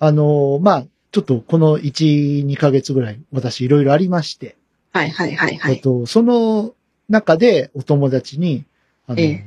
[0.03, 4.57] あのーまあ、ちょっとこの1、2ヶ月ぐらい私いろいろありまして、
[4.93, 5.75] はいはいはいはい。
[5.75, 6.73] えっと、その
[7.07, 8.65] 中でお友達に、
[9.05, 9.45] あの、ええ。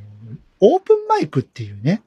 [0.60, 2.02] オープンマイクっていうね、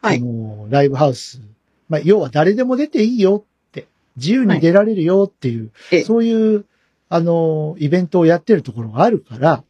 [0.00, 0.16] はい。
[0.16, 1.40] あの、ライブハウス、
[1.88, 6.04] まあ、要は誰でも出ていいよって、自由に出られるよっていう、ええ。
[6.04, 6.64] そういう、
[7.08, 9.62] あの、イベントをやってるところがあるから、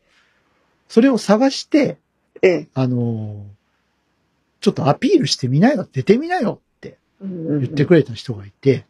[0.89, 1.99] それを探して、
[2.41, 2.69] ええ。
[2.73, 3.45] あの、
[4.63, 6.72] ちょっとアピールしてみなよ、出てみなよって
[7.23, 8.85] 言言ってくれた人がいて、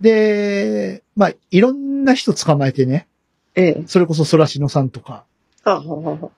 [0.00, 3.06] で、まあ、いろんな人捕まえてね、
[3.54, 3.84] ええ。
[3.86, 5.24] それこそソラシノさんとか、
[5.64, 6.28] はあはあはあ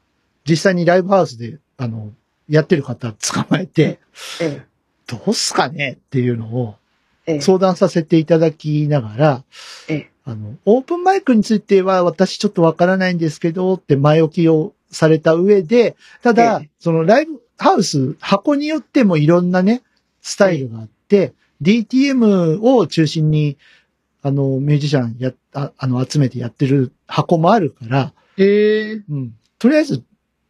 [0.48, 2.12] 実際にライブハウスで、あの、
[2.48, 3.98] やってる方捕まえて、
[4.40, 4.66] え
[5.06, 6.76] どうすかねっていうのを
[7.26, 7.34] え。
[7.34, 7.40] ええ。
[7.40, 9.44] 相談させていただきながら、
[9.88, 10.10] ええ。
[10.26, 19.82] あの、オープンマイクについては私ちょっとわからないんですけどって前置きをされた上で、ただええ、そのライブハウス、箱によってもいろんなね、
[20.24, 23.58] スタイルがあって、DTM を中心に、
[24.22, 29.02] あの、ミュージシャンや、ああの、集めてやってる箱もあるから、へえ。
[29.08, 29.36] うん。
[29.58, 30.02] とりあえず、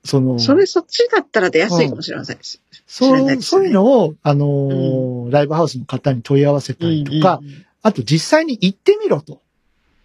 [0.05, 2.39] その、それそっちだったら出やすいかもしれません。
[2.87, 9.43] そう、知らないですねそういうのを、あのーライブハウスの方に問い合わせたりとか、うんあと実際に行ってみろと。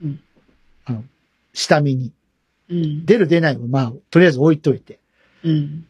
[0.03, 0.19] うん
[0.83, 1.03] あの、
[1.53, 2.11] 下見に。
[2.69, 3.05] うん。
[3.05, 4.99] 出る出ないはまあ、とりあえず置いといて。
[5.45, 5.85] うん。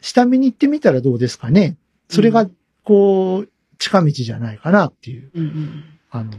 [0.00, 1.76] 下見に行ってみたらどうですかね。
[2.08, 3.48] それがうん、こう、
[3.78, 5.84] 近道じゃないかなっていう、うんうん。
[6.10, 6.32] あの、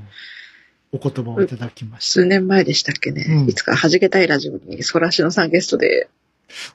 [0.91, 2.21] お言葉をいただきました。
[2.21, 3.25] 数年前でしたっけね。
[3.27, 6.09] うんいつか弾けたいラジオにソラシノさんゲストで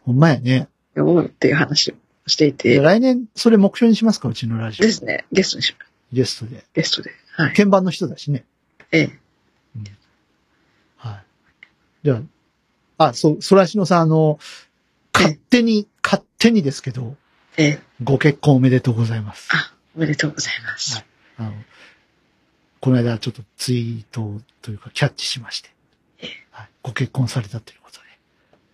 [0.05, 0.69] ほんまやね。
[0.95, 1.95] 呼ぼうっていう話を
[2.27, 2.81] していて。
[2.81, 4.93] 来年、それ目標にしますかうちのラジオで。
[4.93, 5.25] すね。
[5.33, 5.93] ゲストにします。
[6.13, 6.65] ゲストで。
[6.75, 7.11] ゲストで。
[7.33, 7.55] はい。
[7.55, 8.45] 鍵盤の人だしね。
[8.93, 9.19] ええ。
[10.97, 11.25] はい。
[12.05, 12.23] じゃ
[12.99, 14.39] あ、あ、そう、ソラシノさん、あの、
[15.13, 17.17] 勝手に、勝手にですけど、
[17.59, 17.79] ええ。
[18.03, 19.49] ご結婚おめでとうございます。
[19.53, 20.97] あ、おめでとうございます。
[20.97, 21.05] はい
[21.39, 21.53] あの、
[22.81, 25.71] この間ちょっとツイートというかキャッチしまして、
[26.51, 28.05] はい、ご結婚されたということで、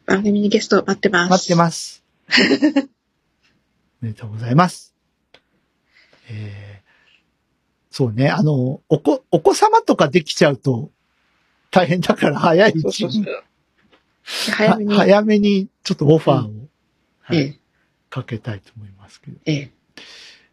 [0.06, 1.31] 番組にゲスト待ってます。
[1.31, 2.02] 待ってます。
[4.02, 4.94] おめでとうございます。
[6.28, 10.90] えー、そうね、あの、お子、お子様とかできちゃうと
[11.70, 14.55] 大変だから早いうちにそうそうそう。
[14.55, 14.90] 早めに。
[14.90, 16.69] は早めにちょっとオファーを、
[17.20, 17.64] はいええ。
[18.15, 19.39] かけたいと思いますけど。
[19.45, 19.70] ええ。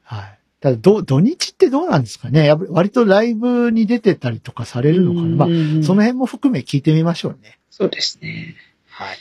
[0.02, 0.40] はい。
[0.60, 7.60] ただ、ど、土日ってどうなんですかねやっぱり割とライブに出てたりとかされるのかなまあ、あその辺も含め聞いてみましょうね。
[7.70, 8.56] そうですね。
[8.90, 9.18] はい。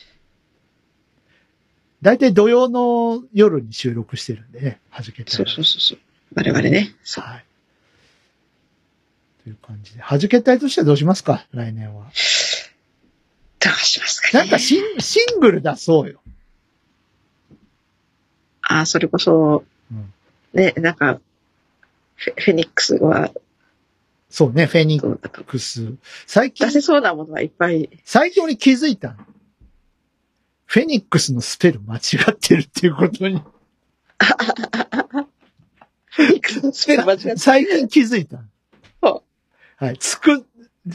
[2.01, 5.99] 大体土曜の夜に収録してるんでね、はじけたいそうそうそうそう。
[6.35, 6.95] 我々ね。
[7.19, 7.45] はい。
[9.45, 10.01] という感じで。
[10.01, 11.47] はじけたいとしてはどうしますか？
[11.53, 12.05] 来年は。
[12.05, 14.45] どうしますかね。
[14.45, 16.23] なんかシンシングル出そうよ。
[18.71, 20.13] あ、それこそ、うん
[20.53, 21.21] ね、なんか、
[22.17, 23.31] フェフェニックスは
[24.31, 25.19] そうね、フェニッ。
[25.45, 25.95] クス。
[26.27, 27.91] 最近出、せそうなものはいっぱい。
[28.05, 29.17] 最近俺気づいたの。
[30.67, 33.43] フェニックスのスペル間違ってるっていうことに。
[36.11, 38.45] フェニックスのスペル間違って最近気づいた。
[39.81, 39.99] はい。
[39.99, 40.47] つく、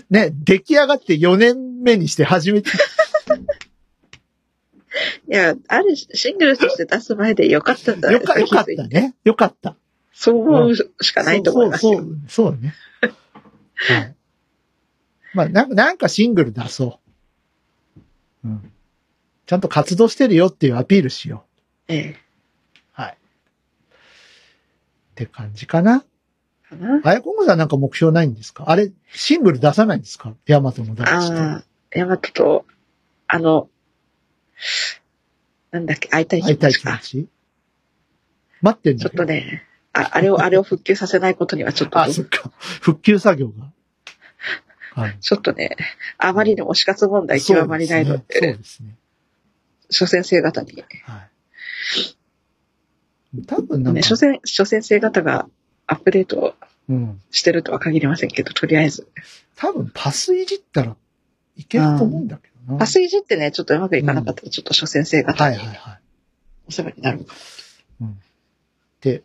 [0.09, 2.69] ね、出来上がって4年目にして初めて。
[5.29, 9.15] いや、あるシングルとして出す前でよかったんだよか、よかったね。
[9.23, 9.75] よかった。
[10.13, 11.97] そう思うしかないと思いますよ。
[11.97, 12.73] そう、そう、そうね。
[13.75, 14.15] はい。
[15.33, 16.99] まあ、なんか、なんかシングル出そ
[18.43, 18.47] う。
[18.47, 18.71] うん。
[19.45, 21.45] ちゃんと活動してるよっていうアピールしよ
[21.89, 22.09] ええ。
[22.11, 22.15] う。
[22.93, 23.11] はい。
[23.11, 23.15] っ
[25.15, 26.05] て感じかな。
[26.69, 28.63] かなあやこんさんなんか目標ないんですか？
[28.67, 30.33] あれ、シングル出さないんですか？
[30.47, 31.35] ヤマトの大地と。
[31.35, 32.65] ああ、ヤマトと、
[33.27, 33.69] あの、
[35.75, 37.01] なんだっけ、会いたい会いたい持ち？
[37.01, 37.27] ち
[38.61, 39.11] 待ってんちょっ。
[39.11, 42.49] とね、あ、あれを、あれを復旧させないことにはちょっと、あ、そっか。
[42.81, 43.71] 復旧作業が？
[45.03, 45.17] はい。
[45.19, 45.75] ちょっとね、
[46.17, 48.95] あまりにも死活問題極まりないのそうで、ですね。
[49.89, 51.27] 諸先生方に、は
[53.37, 53.43] い。
[53.45, 55.49] 多分なんね、か、諸先、諸先生方が
[55.87, 56.55] アップデート
[56.87, 57.21] うん。
[57.31, 59.07] してるとは限りませんけど、とりあえず。
[59.55, 60.95] 多分パスいじったら
[61.57, 62.77] いけると思うんだけどな。
[62.77, 65.99] パスいじってね、ちょっとうまくいかなかったら、ちょっと諸先生方はいにはいはい。
[66.67, 67.25] お世話になる。
[68.01, 68.07] うん。
[68.09, 68.13] っ
[69.01, 69.23] て、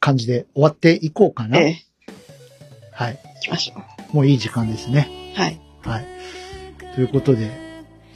[0.00, 1.58] 感じで終わっていこうかな。
[1.58, 1.84] ええ、
[2.92, 3.18] はい。
[3.36, 3.80] 行きましょ
[4.12, 4.16] う。
[4.16, 5.32] もういい時間ですね。
[5.36, 5.60] はい。
[5.82, 6.06] はい。
[6.94, 7.50] ということで、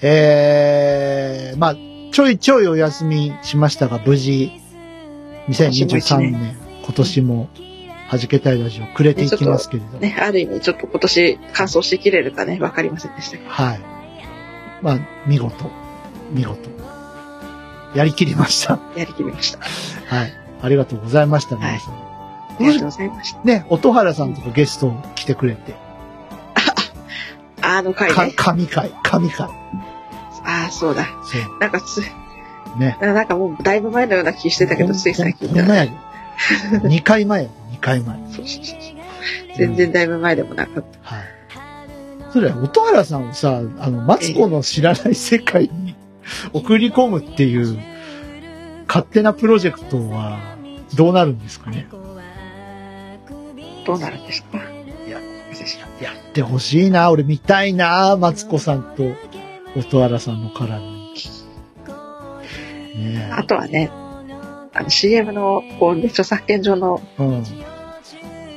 [0.03, 1.75] えー、まあ、
[2.13, 4.51] ちょいちょいお休みしましたが、無事、
[5.49, 7.49] 2023年、今年も、
[8.19, 9.99] 弾けたいラジオくれていきますけれども。
[9.99, 13.51] ね、ある意味、ちょっと今年完走しきれるかね、わかりませんでしたけど。
[13.51, 13.81] はい。
[14.83, 15.71] まあ、見事、
[16.31, 16.71] 見事、
[17.95, 18.79] やりきりました。
[18.97, 19.59] やりきりました。
[19.59, 20.33] はい。
[20.63, 21.95] ありがとうございました、皆さん。
[21.95, 23.41] ありがとうございました。
[23.43, 25.75] ね、音原さんとかゲスト来てくれて、
[27.63, 28.33] あの回かね。
[28.37, 29.49] 神回、神回。
[30.71, 31.07] そうだ。
[31.25, 31.59] そう。
[31.61, 32.01] なんかつ、
[32.79, 32.99] ね。
[33.01, 35.63] なんかもうだいぶ前のような気してたけど、つい最近だ。
[35.63, 35.93] ほんまやで。
[36.89, 38.17] 2 回前やで、2回前。
[38.33, 38.79] そうそうそう
[39.57, 41.15] 全然だいぶ前でもなかった。
[41.15, 41.25] はい。
[42.33, 45.95] それ、音原さんをさ、あの、マツコの知らない世界に
[46.53, 47.79] 送り込むっていう、
[48.89, 50.39] 勝手なプロジェクトは、
[50.97, 51.87] どうなるんですかね？
[53.87, 54.59] どうなるんですか？
[55.07, 55.21] いや、
[56.01, 59.13] やってほしいな、俺見たいな、マツコさんと
[59.77, 60.95] 音原さんの絡み。
[62.97, 63.91] ねあとはね、
[64.73, 67.23] あの CM の、こうね、著作権上のえ。
[67.23, 67.45] うん。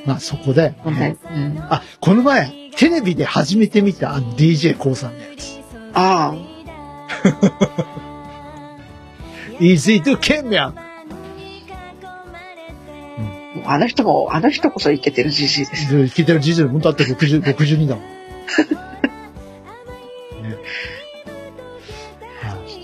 [0.08, 1.12] まあ、そこだよ、問題。
[1.12, 1.18] ね。
[1.30, 5.60] うん、あ、この前、テレビで初めて見た、DJ コウさんのやつ。
[5.94, 6.34] あ
[9.60, 10.76] Easy to ケンミャン。
[13.66, 15.94] あ、の人も、あの人こそイケてるじじいです。
[15.94, 18.06] 聞いてる事実、本当だって60、62だもん。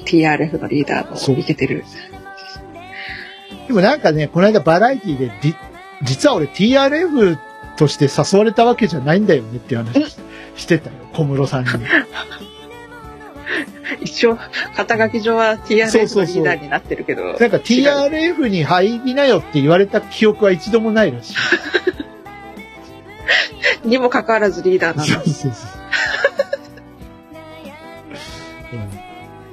[0.06, 1.86] TRF のリーダーのイケてる。
[3.68, 5.56] でもなんかね、この間バラエティで、り
[6.04, 7.38] 実は俺 TRF
[7.78, 10.16] として誘われたわけじゃないんだよねっていう話
[10.56, 11.70] してたよ、小室さんに。
[14.02, 14.38] 一応、
[14.76, 17.24] 肩書き上はそう TRF そうそうのリーダーになってるけど。
[17.26, 21.36] なんか TRF に入りなよって言われた記憶は一度もないらしい。
[23.88, 25.10] にもかかわらずリーダーなの。
[25.10, 25.70] そうそうそう。
[28.74, 29.04] うん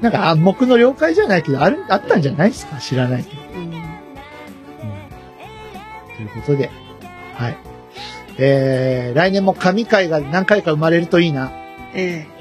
[0.01, 2.78] なんか暗黙の了解じゃないけど、ある、あったんじゃないですか？
[2.78, 3.43] 知らないけど。
[6.31, 6.70] ことで、
[7.35, 7.57] はい。
[8.39, 11.52] えー、来年も神回が何回か生まれるといいな。
[11.94, 12.40] ええ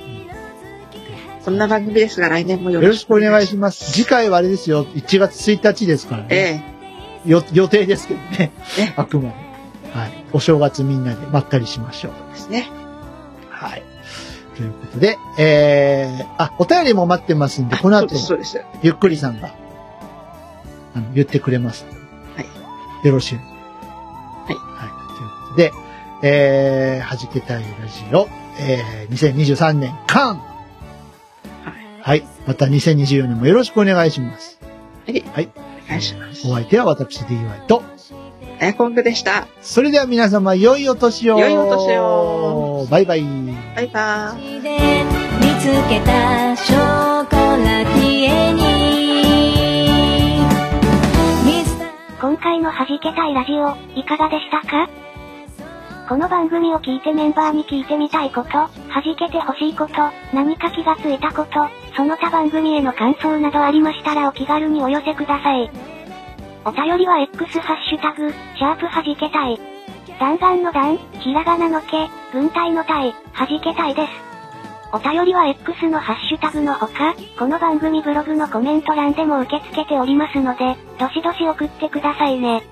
[1.43, 3.91] こんな番組ですが、来年もよよろしくお願いしします。
[3.91, 6.23] 次回はあれですよ、1月1日ですから。
[6.23, 6.63] ね。
[7.25, 8.51] えよ予定ですけどね。
[8.77, 9.35] ねあくまで。
[9.91, 10.25] はい。
[10.31, 12.11] お正月みんなでまったりしましょう。
[12.29, 12.69] えですね。
[13.49, 13.83] はい。
[14.55, 18.15] ということで、えー、あ、お便りも待ってますんで、この後。
[18.83, 19.55] ゆっくりさんが、
[20.93, 21.85] あの、言ってくれます。
[22.35, 23.07] はい。
[23.07, 23.39] よろしい。
[25.55, 25.71] で、
[26.21, 28.27] えー、はじけたいラジオ、
[28.59, 30.41] えー、2023年間。
[32.01, 32.23] はい。
[32.47, 34.59] また2024年もよろしくお願いします。
[35.07, 35.23] はい。
[35.33, 35.49] はい。
[35.85, 36.47] お願いします。
[36.47, 37.83] お相手は私 DY と、
[38.61, 39.47] あやこんぐでした。
[39.61, 43.21] それでは皆様、良いお年を良いお年をバイバイ
[43.75, 44.61] バイバーイ。
[44.61, 44.69] で
[45.39, 50.43] 見つけたショコラティエに
[51.45, 51.89] ミスター
[52.19, 54.89] 今回の弾けたいラジオ、いかがでしたか？
[56.09, 58.69] この番組を聞いてメンバーに聞いてみたいこと、弾
[59.15, 59.93] けてほしいこと、
[60.33, 61.51] 何か気がついたこと、
[61.95, 65.69] その他番組への感想などありましたらお気軽にお寄せください。
[66.65, 69.59] お便りは X ハッシュタグ、シャープ弾けたい。
[70.19, 74.11] 弾丸の弾、ひらがなのけ、軍隊の隊、弾けたいです。
[74.91, 82.63] お便りは X のハッシュタグのほか、この番組ブログのコメント欄でも受け付けておりますので、どしどし送ってくださいね。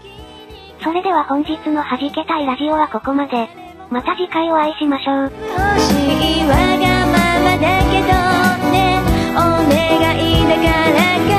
[0.83, 3.49] それでは本日の弾けたいラジオはここまで。
[3.89, 5.15] また次回お会いしましょう。
[5.15, 8.07] わがままだけど
[8.69, 8.75] ね
[9.33, 9.39] お
[9.71, 9.79] 願
[10.19, 11.36] いだから